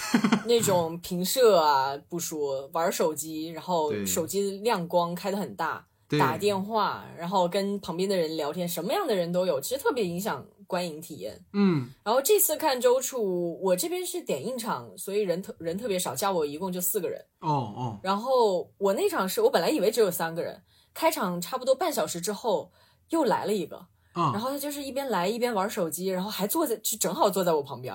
[0.46, 5.86] 那种平射啊，不说玩手机，然后手机亮光开的很大，
[6.18, 11.36] 打电话，然后跟旁边的人聊天，什么样的人都有，其实特别影响观影体验。
[11.52, 17.20] 嗯，然后这次看周处，我这边是点映场，所以人特人特别少，加我一共就四个人。
[17.40, 20.62] 哦哦，然后我那场是我本来以为只有三个人，
[20.94, 22.70] 开场差不多半小时之后
[23.08, 23.84] 又来了一个。
[24.12, 27.94] 然后他就是一边来一边玩手机，然后还坐在就正好坐在我旁边。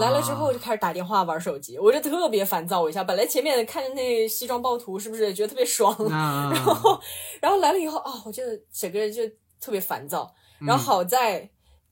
[0.00, 3.04] 来了之后就开始打电话玩手机，我就特别烦躁我一下。
[3.04, 5.94] 本来前面看那西装暴徒是不是觉得特别爽？
[6.08, 7.00] 然后
[7.40, 8.42] 然后来了以后啊，我就
[8.72, 9.22] 整个人就
[9.60, 10.32] 特别烦躁。
[10.60, 11.48] 然后好在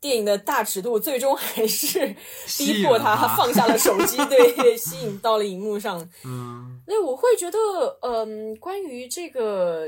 [0.06, 2.14] 电影的大尺度最终还是
[2.56, 6.08] 逼迫他放下了手机，对， 吸引到了荧幕上。
[6.24, 7.58] 嗯，那我会觉得，
[8.02, 9.84] 嗯，关于这个。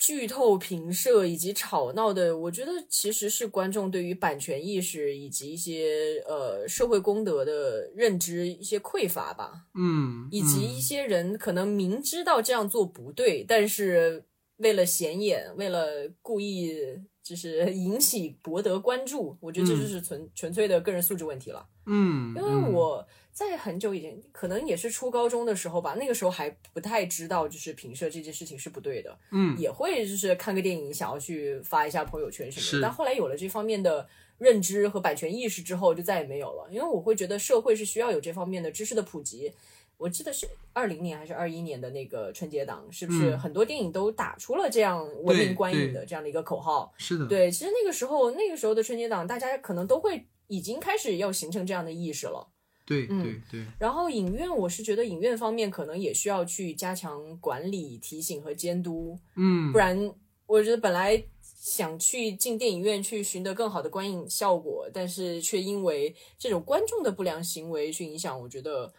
[0.00, 9.64] 剧透评社以及吵闹的，我觉得其实是观众对于版权意识以及一些呃社会公德的认知一些匮乏吧。
[9.74, 14.24] 嗯，以及一些人可能明知道这样做不对，但是
[14.58, 16.76] 为了显眼，为了故意
[17.22, 21.66] 就是引起博得关注，我觉得这就是纯纯粹的个人素质问题了。
[21.86, 23.04] 嗯，因为我。
[23.30, 29.16] 在很久以前，可能也是初高中的时候吧，那个时候还不太知道，就是评社这件事情是不对的。
[29.30, 32.88] 嗯，也会就是看个电影，想要去发一下朋友圈什么的。
[32.88, 36.66] 但后来有了这方面的认知和版权意识之后，就再也没有了。
[36.68, 39.52] 因为我会觉得社会是需要有这方面的知识的普及。
[39.98, 46.90] 我记得是二零年还是二一年的那个春节档，是不是很多电影都打出了这样文明观影的这样的一个口号？
[46.96, 47.50] 是的，对。
[47.50, 52.48] 其实那个时候，那个时候的春节档，大家可能都会已经开始要形成这样的意识了。
[52.86, 60.10] 对对对，然后影院，我是觉得影院方面可能也需要去加强管理、提醒和监督，嗯，不然
[60.46, 68.90] 我觉得本来想去进电影院去寻得更好的观影效果，但是却因为这种观众的不良行为去影响，我觉得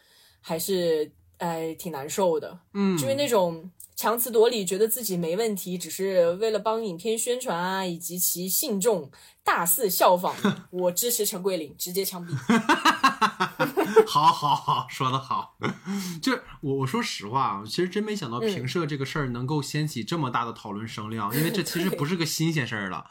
[0.41, 3.71] 还是哎挺难受的，嗯，就是那种。
[3.99, 9.11] 强词夺理，觉得自己没问题，只是为了帮影片宣传啊，以及其信众
[9.43, 10.33] 大肆效仿。
[10.71, 12.33] 我支持陈桂林，直接枪毙。
[14.07, 15.57] 好好好，说的好。
[16.21, 23.07] 就是我我说实话啊，其实真没想到评社这个事儿能够掀起这么大的讨论声量，因为这其实不是个新鲜事儿了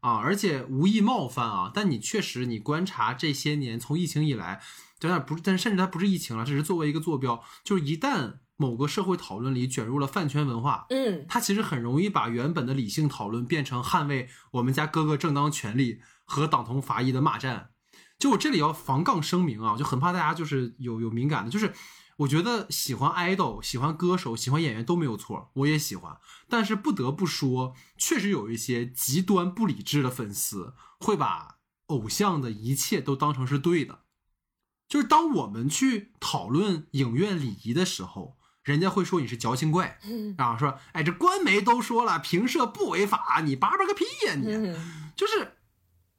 [0.00, 4.60] 啊，而且无意冒犯啊，但你确实你观察这些年，从疫情以来，
[5.00, 8.38] 当然不是，但甚至它不是疫情了，只是作为一个坐标，就是一旦。
[8.60, 17.70] 某个社会讨论里卷入了饭圈文化，嗯，它其实很容易把原本的理性讨论变成捍卫我们家哥哥正当权利和党同伐异的骂战。
[18.18, 21.72] 就我这里要防杠声明啊，就很怕大家就是有有敏感的，就是
[22.16, 26.18] 我觉得喜欢 idol、喜欢歌手、喜欢演员都没有错，我也喜欢。
[26.48, 34.00] 但是不得不说，确实有一些极端不理智的粉丝会把偶像的一切都当成是对的。
[34.88, 38.36] 就是当我们去讨论影院礼仪的时候。
[38.64, 39.98] 人家会说你是矫情怪，
[40.36, 44.34] 啊，说，哎，这官媒都说了，平社不违法，你叭叭个屁呀！
[44.34, 44.76] 你
[45.16, 45.54] 就是，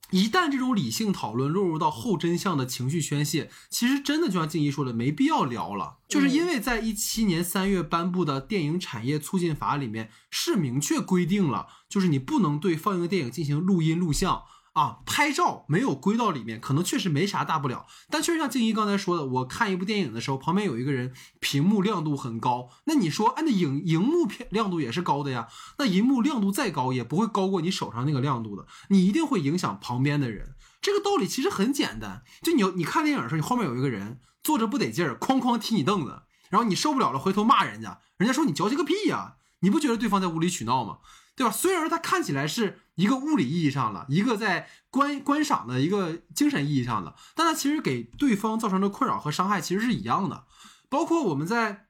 [0.10, 5.98] 一旦这种理性讨论落入到后真相的情绪宣泄，其实真的就像静怡说的，没必要聊了。
[6.08, 14.42] 就是因为在一七年三月颁布的电影产业促进法里面是明确规定了，就是你不能对放映电影进行录音录像。
[14.74, 17.86] 啊，拍照没有归到里面，可能确实没啥大不了。
[18.10, 25.48] 但确实像静怡刚才说的，我看一部电影的时候，旁边有一个人，屏幕亮度很高，那你说，按那荧荧幕片亮度也是高的呀，
[25.78, 30.56] 那荧幕亮度再高，也不会高过你手上那个亮度的，你一定会影响旁边的人。
[30.82, 41.00] 这个道理其实很简单，就你你看电影的时候，你后面有一个人坐着不得劲儿，哐哐踢你凳子，然后你受不了了，回头骂人家，人家说你矫情个屁呀，你不觉得对方在无理取闹吗？
[41.40, 41.54] 对吧？
[41.54, 50.44] 虽然说它看起来是一个物理意义上的，一个在观观赏的一个精神意义上的，但它其实给对方造成的困扰和伤害其实是一样的。
[50.90, 51.86] 包括我们在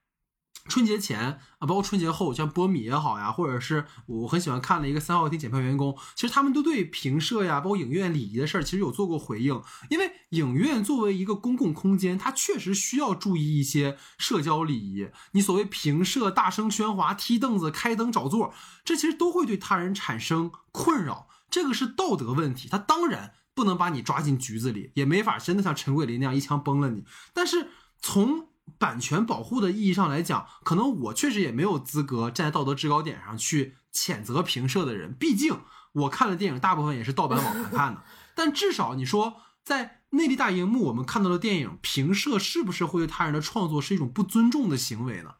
[0.69, 9.61] 春节前啊，包括春节后，像波米也好呀，或者是我很喜欢看的一个三号厅检票员工，其实他们都对评社呀，包括影院礼仪的事儿，其实有做过回应。
[9.89, 15.09] 因为影院作为一个公共空间，它确实需要注意一些社交礼仪。
[15.31, 18.53] 你所谓评社大声喧哗、踢凳子、开灯找座，
[18.85, 21.27] 这其实都会对他人产生困扰。
[21.49, 27.03] 这个是道德问题，他当然不能把你抓进局子里，也没法真的像陈桂林那样一枪崩了你。
[27.33, 28.47] 但是从
[28.77, 35.13] 版权保护的意义上来讲，可能我确实也没有资格站在道德制高点上去谴责评社的人。
[35.13, 35.59] 毕竟
[35.93, 38.03] 我看的电影大部分也是盗版网盘看的。
[38.35, 45.35] 但至少你说，在内地大荧幕我们看到的电影，评社是不是会对他人的创作是一种不尊重的行为呢？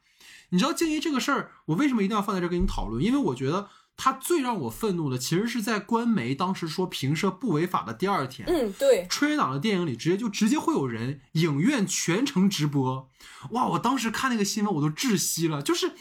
[0.49, 3.03] 你知道静怡这个事儿，我为什么一定要放在这跟你讨论？
[3.03, 3.69] 因为我觉得。
[4.01, 13.11] 他最让我愤怒的，其实是在官媒当时说评社不违法的第二天，嗯，对，春节档的电影里直接就直接会有人影院全程直播，
[13.49, 13.67] 哇！
[13.67, 15.91] 我当时看那个新闻我都窒息了，就是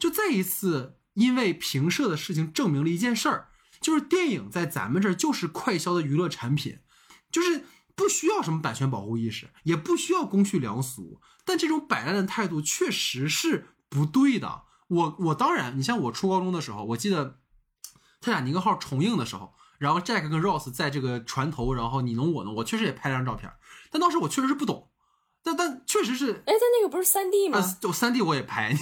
[0.00, 3.50] 就再一次因为评社的事情证明了一件事儿，
[3.80, 6.80] 就是电影在咱们这儿就是快消的娱乐产品，
[7.30, 14.62] 就是不需要什么版权保护意识，也不需要公序良俗，但这种摆烂的态度确实是不对的。
[14.88, 17.38] 我我当然，你像我初高中的时候，我记得。
[18.24, 23.52] 泰坦尼克号重映的时候，然后 Jack 跟 Rose 在这个船头，然后你侬我侬，我确实也拍了张照片，
[23.90, 24.88] 但当时我确实是不懂，
[25.42, 27.60] 但但确实是，哎，但那个不是三 D 吗？
[27.78, 28.74] 就三 D 我也拍，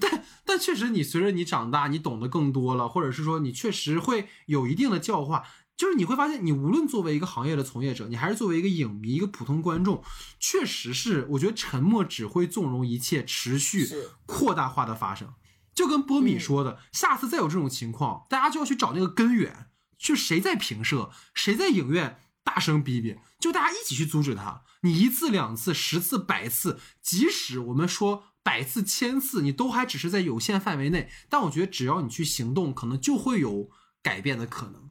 [0.00, 5.44] 但但确实你随着你长大，你懂得更多了，或者是说你确实会有一定的教化，
[5.76, 10.02] 就是你会发现，你无论作为一个行业的从业者，你还是作为一个影迷、一个普通观众，
[10.40, 13.88] 确实是我觉得沉默只会纵容一切持续
[14.26, 15.32] 扩大化的发生。
[15.78, 24.64] 就跟波米说的，下次再有这种情况，大家就要去找那个根源，就谁在评社，谁在影院大声逼逼，就大家一起去阻止他。
[24.80, 31.08] 你一次两次、十次百次，即使我们说百次千次，你都还只是在有限范围内。
[31.28, 33.70] 但我觉得只要你去行动，可能就会有
[34.02, 34.90] 改变的可能。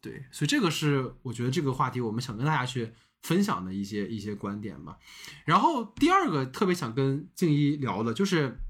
[0.00, 2.92] 对，所以这个是我觉得这个话题我们想跟大家去
[3.24, 4.96] 分享的一些一些观点吧。
[5.44, 8.60] 然后第二个特别想跟静一聊的就是。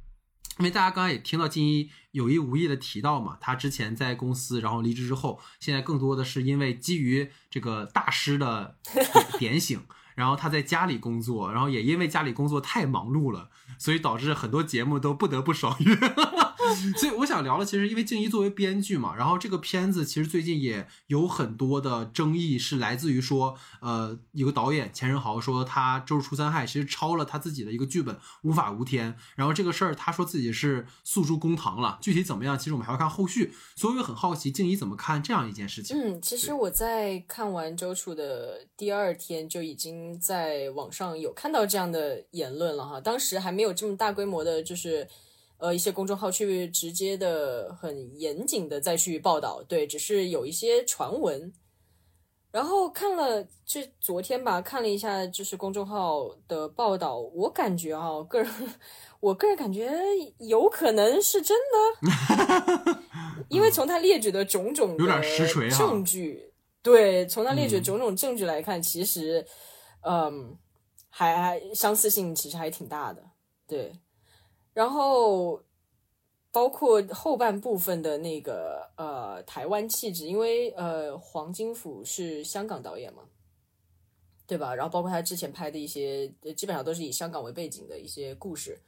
[0.59, 8.77] 因为大家刚才也听到金一有意无意的提到嘛，他之前在公司，然后离职之后，现在更多的是因为基于这个大师的
[9.39, 9.83] 点醒，
[10.15, 15.97] 然后他在家里工作，然后也因为家里工作太忙碌了，所以导致很多节目都不得不爽约。
[16.97, 33.53] 所以我想聊的，其实因为静怡作为编剧嘛，然后这个片子其实最近也有很多的争议，是来自于说，呃，有个导演钱仁豪说他《周日出三害》其实抄了他自己的一个剧本《无法无天》，然后这个事儿他说自己是诉诸公堂了，具体怎么样，其实我们还要看后续。
[33.77, 35.97] 所以我很好奇静怡怎么看这样一件事情。
[35.97, 45.09] 嗯，其实我在看完周楚的第二天就已经在网上有看到这样的言论了哈，当时还没有这么大规模的，就是。
[45.59, 51.53] 呃，一些公众号去直接的、很严谨的再去报道，对，只是有一些传闻。
[52.51, 58.49] 然后看了，就昨天吧，看了一下，就是公众号的报道，我感觉啊，个人，
[59.19, 59.91] 我个人感觉
[60.39, 63.03] 有可能是真的，
[63.49, 69.45] 因为从他列举的种种有点实锤证据，对，从他列举的种种证据来看，其实，
[70.03, 70.57] 嗯，
[71.11, 73.21] 还还相似性其实还挺大的，
[73.67, 73.93] 对。
[74.75, 75.63] 然后，
[76.53, 83.23] 包括后半部分的那个呃台湾气质，因为呃黄金甫是香港导演嘛，
[84.47, 84.75] 对吧？
[84.75, 88.79] 然后包括他之前拍的一些，基本上都是以香港为背景的一些故事。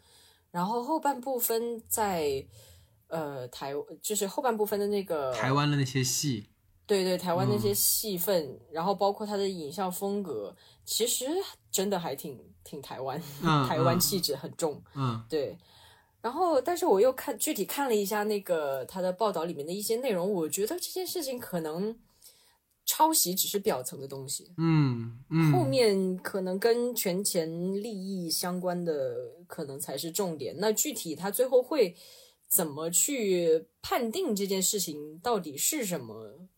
[0.50, 2.44] 然后后半部分在
[3.08, 3.72] 呃台，
[4.02, 6.48] 就是后半部分的那个台湾的那些戏，
[6.86, 11.26] 对对，台湾那些戏份，然后包括他的影像风格，其实
[11.70, 13.20] 真的还挺挺台湾，
[13.68, 15.56] 台湾气质很重，嗯，对。
[16.26, 21.96] 然后，但是我又看具体看了一下那个他的报道里面的一些内容，我觉得这件事情可能
[22.84, 27.48] 抄袭只是表层的东西，嗯嗯，后面可能跟权钱
[27.80, 29.14] 利益相关的
[29.46, 30.56] 可能才是重点。
[30.58, 31.94] 那具体他最后会
[32.48, 36.48] 怎么去判定这件事情到底是什么，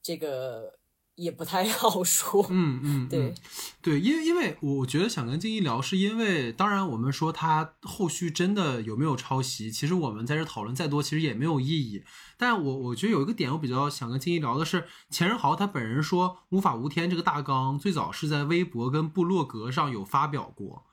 [0.00, 0.77] 这个
[1.18, 2.46] 也不太好说。
[2.48, 3.34] 嗯嗯，对
[3.82, 12.02] 对，因为因为我我觉得想跟静怡聊，是因为当然我们说他后续真的有没有抄袭，其实我们在这讨论再多，其实也没有意义。
[12.36, 20.86] 但我我觉得有一个点我比较想跟静怡聊的是，钱仁豪他本人说“无法无天”这个大纲最早是在微博跟部落格上有发表过。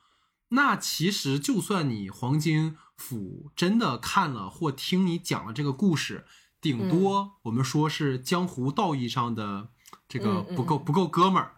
[0.50, 6.26] 那其实就算你黄金府真的看了或听你讲了这个故事，
[6.62, 9.70] 顶多我们说是江湖道义上的
[10.08, 11.54] 这个不够不够哥们儿。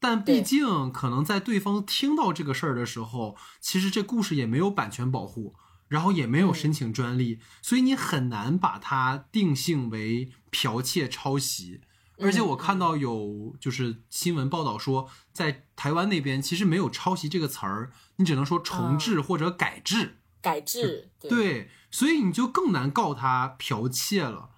[0.00, 5.56] 但毕竟，可能在对方听到这个事儿的时候，其实这故事也没有版权保护，
[5.88, 11.80] 然后也没有申请专利，所以你很难把它定性为剽窃、抄袭。
[12.20, 20.18] 而且我看到有就是新闻报道说，在台湾那边其实没有“抄袭”这个词儿，你只能说重置或者改制。
[20.40, 24.50] 改制，对对，所以你就更难告他剽窃了。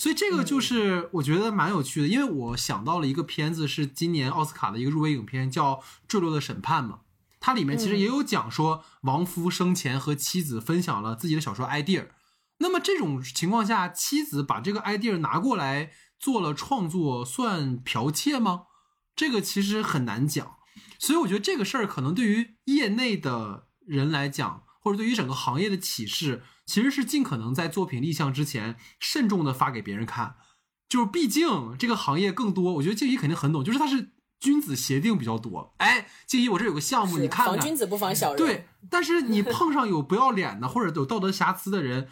[0.00, 5.74] 所以这个就是我觉得蛮有趣的，因为我想到了一个片子，是今年奥斯卡的一个入围影片，叫
[6.08, 7.00] 《坠落的审判》嘛。
[7.38, 12.06] 它里面其实也有讲说，亡夫生前和妻子分享了自己的小说 idea。
[12.60, 18.62] 那么这种情况下，妻子把这个 idea 拿过来做了创作，算剽窃吗？
[19.14, 20.56] 这个其实很难讲。
[20.98, 30.36] 所以我觉得这个事儿可能对于业内的人来讲，或者对于整个行业的启示，其实是尽可能在作品立项之前慎重的发给别人看。
[30.88, 35.74] 就是毕竟这个行业更多，我觉得静怡肯定很懂，就是它是君子协定比较多。
[35.78, 37.56] 哎，静怡，我这有个项目，你看看。
[37.56, 38.36] 防君子不防小人。
[38.36, 42.08] 对，但是你碰上有不要脸的或者有道德瑕疵的人，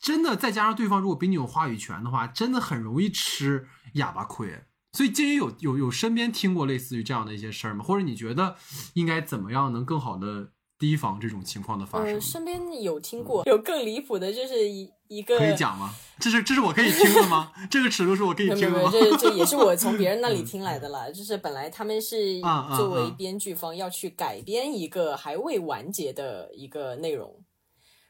[0.00, 4.64] 真的再加上对方如果比你有话语权的话，真的很容易吃哑巴亏。
[4.92, 7.84] 所以静怡有有有身边听过类似于这样的一些事儿吗？
[7.84, 8.56] 或者你觉得
[8.94, 12.20] 应该怎么样能更好的提防这种情况的发生呃，？
[12.20, 15.94] 身边有听过，有更离谱的，就是一一个可以讲吗？
[16.20, 17.52] 这是这是我可以听的吗？
[17.70, 18.90] 这个尺度是我可以听的吗？
[18.92, 21.08] 这这也是我从别人那里听来的啦。
[21.10, 22.40] 就是本来他们是
[22.76, 27.34] 作为啊编剧方要去改编一个还未完结的一个内容，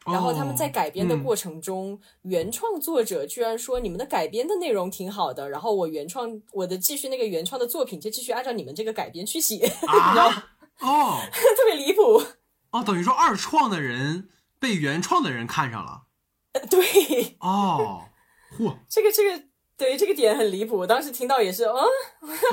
[0.06, 10.48] 然后他们在改编的过程中，原创作者居然说你们的改编的内容挺好的，然后我原创我的继续那个原创的作品就继续按照你们这个改编去写，啊
[10.80, 12.22] 哦 特别离谱。
[12.74, 16.06] 哦，等于说二创的人被原创的人看上了
[16.68, 18.08] 对，哦，
[18.58, 18.78] 嚯！
[18.88, 19.44] 这个这个
[19.76, 21.76] 对这个点很离谱，我当时听到也是，嗯，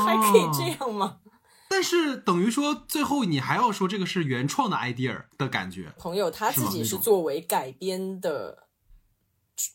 [0.05, 1.17] 还可以这样吗？
[1.69, 8.67] 但是等于说，最后你还要说这个是原创的 idea 的感觉，朋友他自己是作为改编的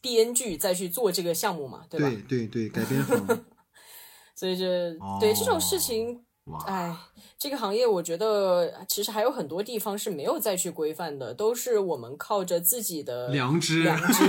[0.03, 2.09] 编剧再去做这个项目嘛，对吧？
[2.29, 3.27] 对对，改编方
[4.37, 6.97] 所以这、哦对这种事情，哇，哎，
[7.39, 14.25] 这个行业我觉得其实还有很多地方是没有再去规范的，都是我们靠着自己的良知良知，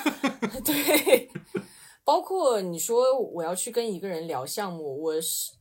[0.64, 1.30] 对，
[2.04, 5.52] 包括你说我要去跟一个人聊项目，我是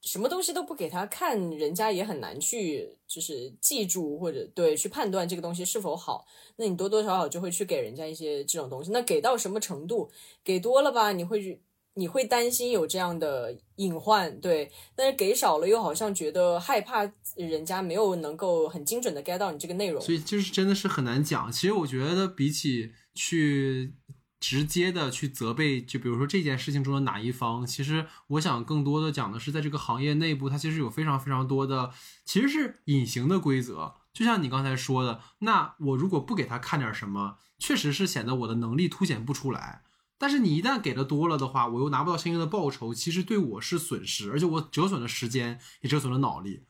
[0.00, 6.26] 什么东西都不给他看，人家也很难去就是记住或者对去判断这个东西是否好。
[6.56, 8.90] 那你多多少少就会去给人家一些这种东西。
[8.90, 10.10] 那给到什么程度？
[10.42, 11.62] 给多了吧，你会
[11.94, 14.70] 你会担心有这样的隐患，对。
[14.94, 20.00] 但是给少了，又好像觉得害怕人家没有能够很精准的 get 到你这个内容。
[20.02, 21.50] 所以就是真的是很难讲。
[21.52, 23.94] 其实我觉得比起去
[24.40, 31.92] 直接的去责备，就比如说这件事情中的哪一方，其实我想更多的讲的是，在这个行业内部，它其实有非常非常多的
[32.24, 33.94] 其实是隐形的规则。
[34.12, 39.82] 就像你刚才说的，那我如果不给他看点什么，确实是显得我的能力凸显不出来。
[40.22, 46.62] 但是你一旦给的多了的话，我又拿不到相应的报酬，其实对我是损失，而且我折损了时间，也折损了脑力。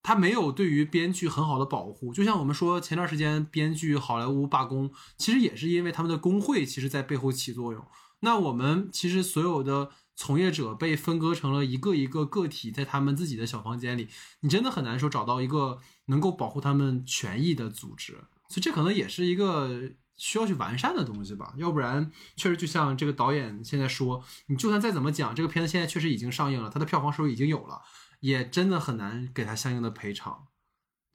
[0.00, 7.84] 他没有对于编剧很好的保护，就像我们说前段时间编剧好莱坞罢工，其实也是因为他们的工会其实在背后起作用。
[8.20, 14.06] 那我们其实所有的从业者被分割成了一个一个个体，在他们自己的小房间里，
[14.42, 18.12] 你真的很难说找到一个能够保护他们权益的组织。
[18.48, 27.80] 所以这可能也是一个需要去完善的东西吧，要不然确实就像这个导演现在说，你就算再怎么讲，这个片子现在确实已经上映了，它的票房收入已经有了。
[28.20, 30.48] 也真的很难给他相应的赔偿，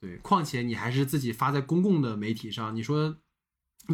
[0.00, 3.18] 对，况且你还是自己发在公共的媒体上，你说，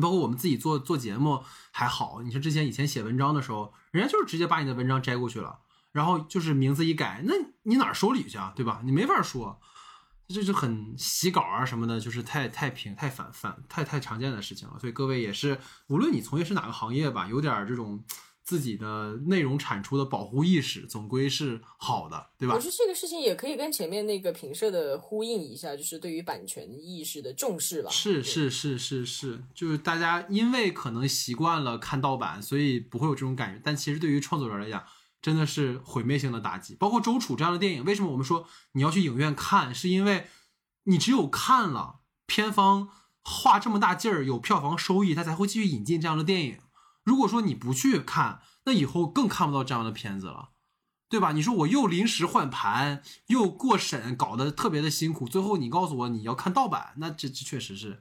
[0.00, 1.42] 包括我们自己做做节目
[1.72, 5.58] 还好，你说之前以前写文章的时候，人家就是直接把你的文章摘过去了，
[5.90, 7.34] 然后就是名字一改，那
[7.64, 8.80] 你哪儿收礼去啊，对吧？
[8.84, 9.60] 你没法说，
[10.32, 15.59] 这就很洗稿啊什么的，就是太太平太反反太太常见的事情了，所以各位也是，
[15.89, 18.02] 无论你从业是哪个行业吧，有点这种。
[18.43, 22.59] 自己的内容产出的保护意识，总归是好的，对吧我？
[22.59, 27.89] 觉得这个事情也可以跟前面那个评社的呼应一下，就是对于版权意识的重视吧。
[27.90, 33.61] 是是是是是，就是大家因为可能习惯了看盗版，所以不会有这种感觉。
[33.62, 34.82] 但其实对于创作者来讲，
[35.20, 36.74] 真的是毁灭性的打击。
[36.74, 40.28] 包括周楚这样的电影，为什么我们说你要去影院看，是因为
[40.84, 42.88] 你只有看了，片方
[43.22, 46.59] 花这么大劲儿有票房收益，他才会继续引进这样的电影。
[47.02, 50.51] 如果说你不去看，那以后更看不到这样的片子了。
[51.09, 51.32] 对吧？
[51.32, 58.01] 你说我又临时换盘，又过审，搞得特别的辛苦，最后你告诉我你要看盗版，那这这确实是，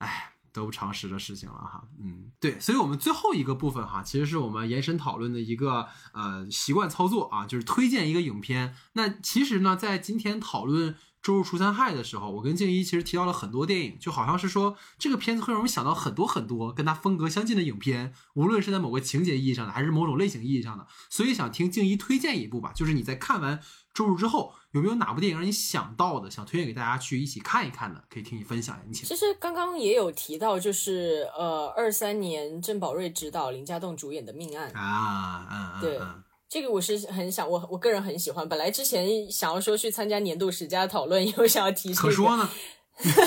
[0.00, 1.84] 哎，得不偿失的事情了哈。
[2.00, 8.74] 嗯，对，所以我们最后一个部分哈，其实是我们延伸讨论的一个呃习惯操作啊，就是推荐一个影片。
[8.94, 20.86] 那其实呢，在今天讨论周日除三害的时候，我跟静怡其实提到了很多电影，就好像是说这个片子会让我们想到很多很多跟它风格相近的影片，无论是在某个情节意义上的，还是某种类型意义上的。
[21.10, 23.60] 所以想听静怡推荐一部吧，就是你在看完
[23.96, 28.04] 周日之后，有没有哪部电影让你想到的，想推荐给大家去一起看一看的？
[28.10, 29.06] 可以听你分享一下。
[29.06, 38.48] 其实刚刚也有提到，就是呃，二三年郑宝瑞执导、林家栋主演的《命案》，啊，嗯嗯，对嗯这个我是很想，我我个人很喜欢。
[38.48, 42.48] 本来之前想要说去参加年度十佳讨论， 又想要提这个，可说呢，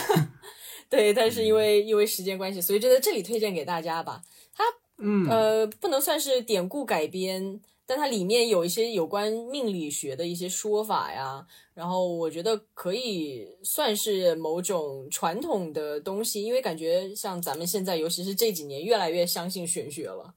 [0.87, 4.21] 对，但是因为因为时间关系，所以就在这里推荐给大家吧。
[4.53, 4.63] 它
[4.99, 7.59] 嗯，呃，不能算是典故改编，
[7.89, 11.43] 但它里面有一些有关命理学的一些说法呀，
[11.73, 20.35] 然后我觉得可以算是某种传统的东西，因为感觉像咱们现在，尤其是这几年，越来越相信玄学了。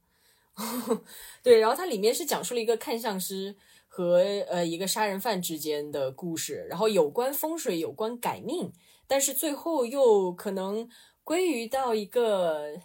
[1.44, 3.54] 对，然后它里面是讲述了一个看相师
[3.86, 4.16] 和
[4.48, 8.72] 呃一个杀人犯之间的故事，然后有关风水，有关改命，
[9.06, 10.88] 但是最后又可能
[11.22, 12.80] 归于到一个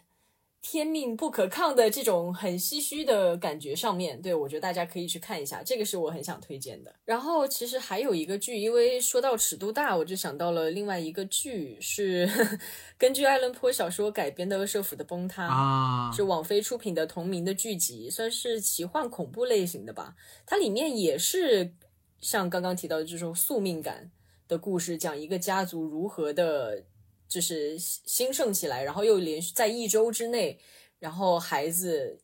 [0.62, 6.94] 天命不可抗的这种很唏嘘的感觉上面，对我觉得大家可以去看一下，这个是我很想推荐的。
[7.06, 12.30] 然后其实还有一个剧，因为说到尺度大，我就想到了另外一个剧，是
[12.98, 20.16] 根据爱伦坡小说改编的《恶社府的崩塌》啊，是网飞出品的同名的剧集，算是奇幻恐怖类型的吧。
[20.46, 21.74] 它里面也是
[22.20, 24.12] 像刚刚提到的这种宿命感
[24.48, 26.84] 的故事，讲一个家族如何的，
[27.28, 30.60] 就是兴盛起来，然后又连续在一周之内，
[31.00, 32.22] 然后孩子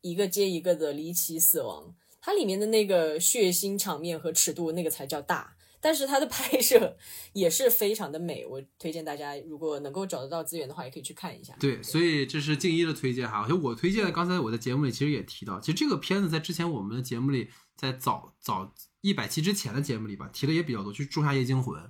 [0.00, 1.94] 一个接一个的离奇死亡。
[2.20, 5.56] 它里面的那个血腥场面和尺度，那个才叫大。
[5.82, 6.98] 但是它的拍摄
[7.32, 11.56] 也是非常的美，我推荐大家如果能够找得到资源的话，也可以去看一下。
[11.58, 13.48] 对，所以这是静一的推荐哈。
[13.48, 17.48] 就我推荐的，刚才我在节目里其实也提到，其实这个片子在之前我们的节目里，
[17.78, 21.80] 在早早一百期之前的节目里吧，提的也比较多，就是《仲夏夜惊魂》，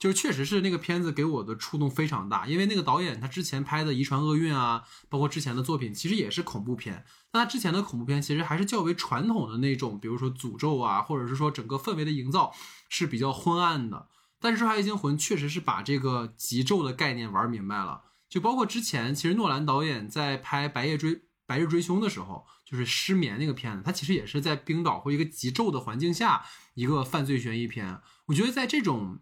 [0.00, 7.04] 就是确实是那个片子给我的触动非常大，因为那个导演他之前拍的《遗传厄运》啊，包括之前的作品，其实也是恐怖片。
[7.32, 12.50] 那他之前的恐怖片其实还是较为传统的那种，比如说诅咒啊，或者是说整个氛围的营造
[12.88, 14.08] 是比较昏暗的。
[14.40, 18.04] 但是《仲夏夜惊魂》确实是把这个极咒的概念玩明白了。
[18.30, 28.00] 就包括之前，其实诺兰导演在拍《白夜追白日追凶》的时候，就是失眠那个片子，他其实也是在冰岛或一个极昼的环境下一个犯罪悬疑片。
[28.26, 29.18] 我觉得在这种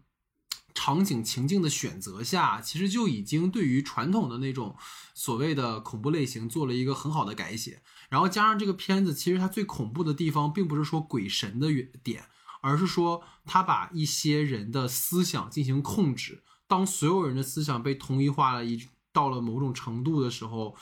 [0.73, 4.75] 场景情境的选择下，其实就已经对于传统的那种
[5.13, 7.81] 所谓的恐怖类型做了一个很好的改写。
[8.09, 11.67] 然后加上这个片子，其实它最恐怖的地方，并不是说鬼神的
[12.03, 12.25] 点，
[12.61, 16.43] 而是说他把一些人的思想进行控制。
[16.67, 20.75] 当所有人的思想被同一化了一到了某种程度的时候，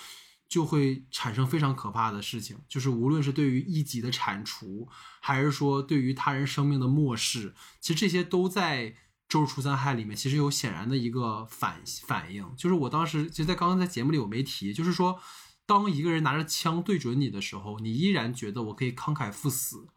[0.50, 2.58] 就会产生非常可怕的事情。
[2.68, 4.88] 就是无论是对于一己的铲除，
[5.20, 8.92] 还是说对于他人生命的漠视，其实这些都在
[9.28, 12.50] 《周日除三害》里面其实有显然的一个反反应。
[12.56, 15.20] 就是我当时其实，在刚刚在节目里我没提，就是说，
[15.66, 19.88] 当一个人拿着枪对准你的时候，你依然觉得我可以慷慨赴死，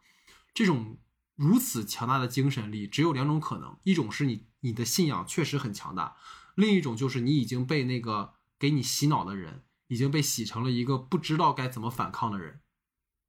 [0.53, 0.97] 这种
[1.35, 6.15] 如此强大的精神力，只有两种可能：一种是你你的信仰确实很强大，
[6.55, 12.59] 另一种就是你已经被那个给你洗脑的人已经被洗成了一个不知道该怎么反抗的人。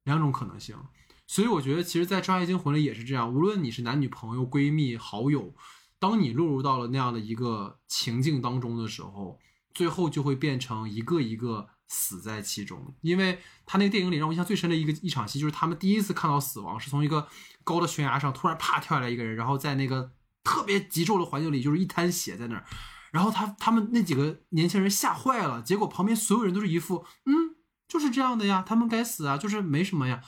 [0.03, 0.77] 两种可能性。
[1.25, 5.55] 所以我觉得，其实，在《抓夜惊魂》里也是这样，无论你是男女朋友、闺蜜、好友，
[6.03, 9.39] 当你落入到了那样的一个情境当中的时候，
[9.73, 12.93] 最后就会变成一个一个死在其中。
[12.99, 17.25] 因为他那个电影里让我印象最深的一个一场戏，就是他们第一次看到死亡，是从一个
[17.63, 20.11] 高的悬崖上突然啪跳下来一个人，然后在那个
[20.43, 22.65] 特别急骤的环境里，就是一滩血在那儿，
[23.13, 27.55] 然后他他们那几个年轻人吓坏了，结果旁边所有人都是一副嗯，
[27.87, 30.21] 就是这样的呀，他们该死啊，就是没什么呀，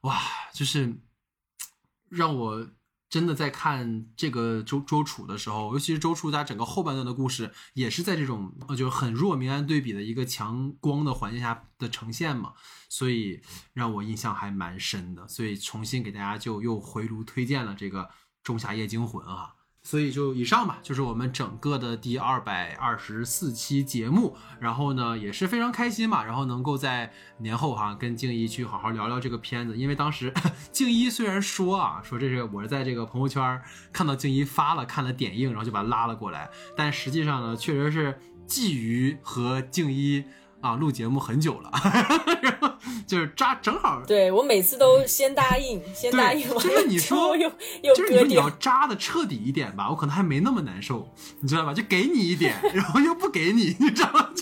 [0.00, 0.18] 哇，
[0.54, 1.02] 就是
[2.08, 2.66] 让我
[3.10, 12.52] 真的在看这个周周楚的时候，尤其是周楚他整个后半段的故事，也是在这种呃就是很弱明暗对比的一个强光的环境下的呈现嘛，
[12.88, 13.40] 所以
[13.72, 15.26] 让我印象还蛮深的。
[15.26, 18.04] 所以重新给大家就又回炉推荐了这个
[18.42, 19.54] 《仲夏夜惊魂》啊。
[19.88, 24.36] 所以就以上吧，就是我们整个的第二百二十四期节目。
[24.60, 30.30] 然后呢，也是非常开心嘛，然后能够在年后哈跟静一去好好聊聊这个片子，因为当时
[30.70, 40.22] 静一虽然说啊说这是我是在这个朋友圈看到静一发了看了点映，然后就把他拉了过来，但实际上呢，确实是觊觎和静一
[40.60, 41.70] 啊录节目很久了，
[42.42, 42.57] 然
[43.06, 47.50] 就是扎正好对我每次都先答应，先答应就是你说，又
[47.82, 48.18] 又就是你。
[48.18, 51.08] 说你要扎的彻底一点吧，我可能还没那么难受，
[51.40, 51.72] 你知道吧？
[51.72, 54.30] 就给你一点，然后又不给你，你知道吗？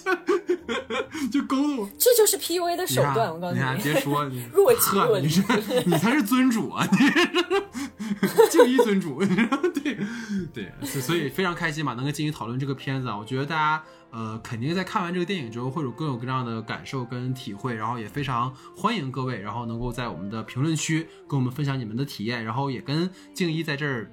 [1.31, 1.89] 就就勾的我。
[1.99, 5.43] 这就是 PUA 的手段，我告诉你看，别说 你若即呵，若离你是
[5.85, 6.87] 你才是尊主啊！
[6.91, 9.99] 你是静一尊主，对
[10.53, 13.83] 对，所所以非常开心嘛，能跟静一讨论这个片子啊，我觉得大家。
[14.17, 24.11] 呃，肯定在看完这个电影之后，会有各有各样的感受跟体会，然后也非常欢迎各位，然后能够在我们的评论区跟我们分享你们的体验，然后也跟静一在这儿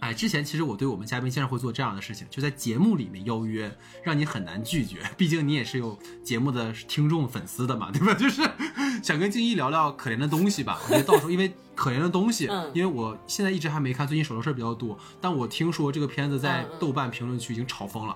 [0.00, 4.98] 哎，之前其实我对我们嘉宾经常会做这样的事情，就在节目里面邀约，让你很难拒绝。
[5.16, 8.12] 毕竟你也是有节目的听众粉丝的嘛，对吧？
[8.12, 8.42] 就是
[9.02, 10.78] 想跟静一聊聊可怜的东西吧。
[10.84, 18.14] 我觉得到时候因为可怜的东西， 嗯因为我现在一直还没看，最近手头事儿比较多，但我听说这个片子在豆瓣评论区已经炒疯了。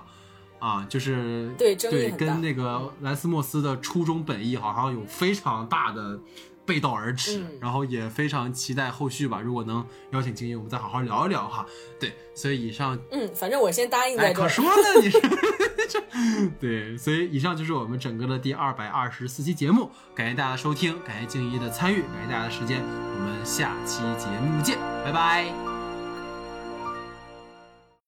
[0.59, 6.19] 啊，就是对对，跟那个莱斯莫斯的初衷本意好像有非常大的
[6.65, 9.39] 背道而驰，嗯然后也非常期待后续吧。
[9.39, 11.65] 如果能邀请金英，我们再好好聊一聊哈。
[11.99, 14.43] 对，所以以上嗯，反正我先答应哎，在这儿。
[14.43, 15.21] 可说呢，你是
[16.59, 25.66] 对，所以以上就是我们整个的第二百二十四期节目，感谢大家的收听，感谢静怡的参与，感谢大家的时间，我们下期节目见，拜拜。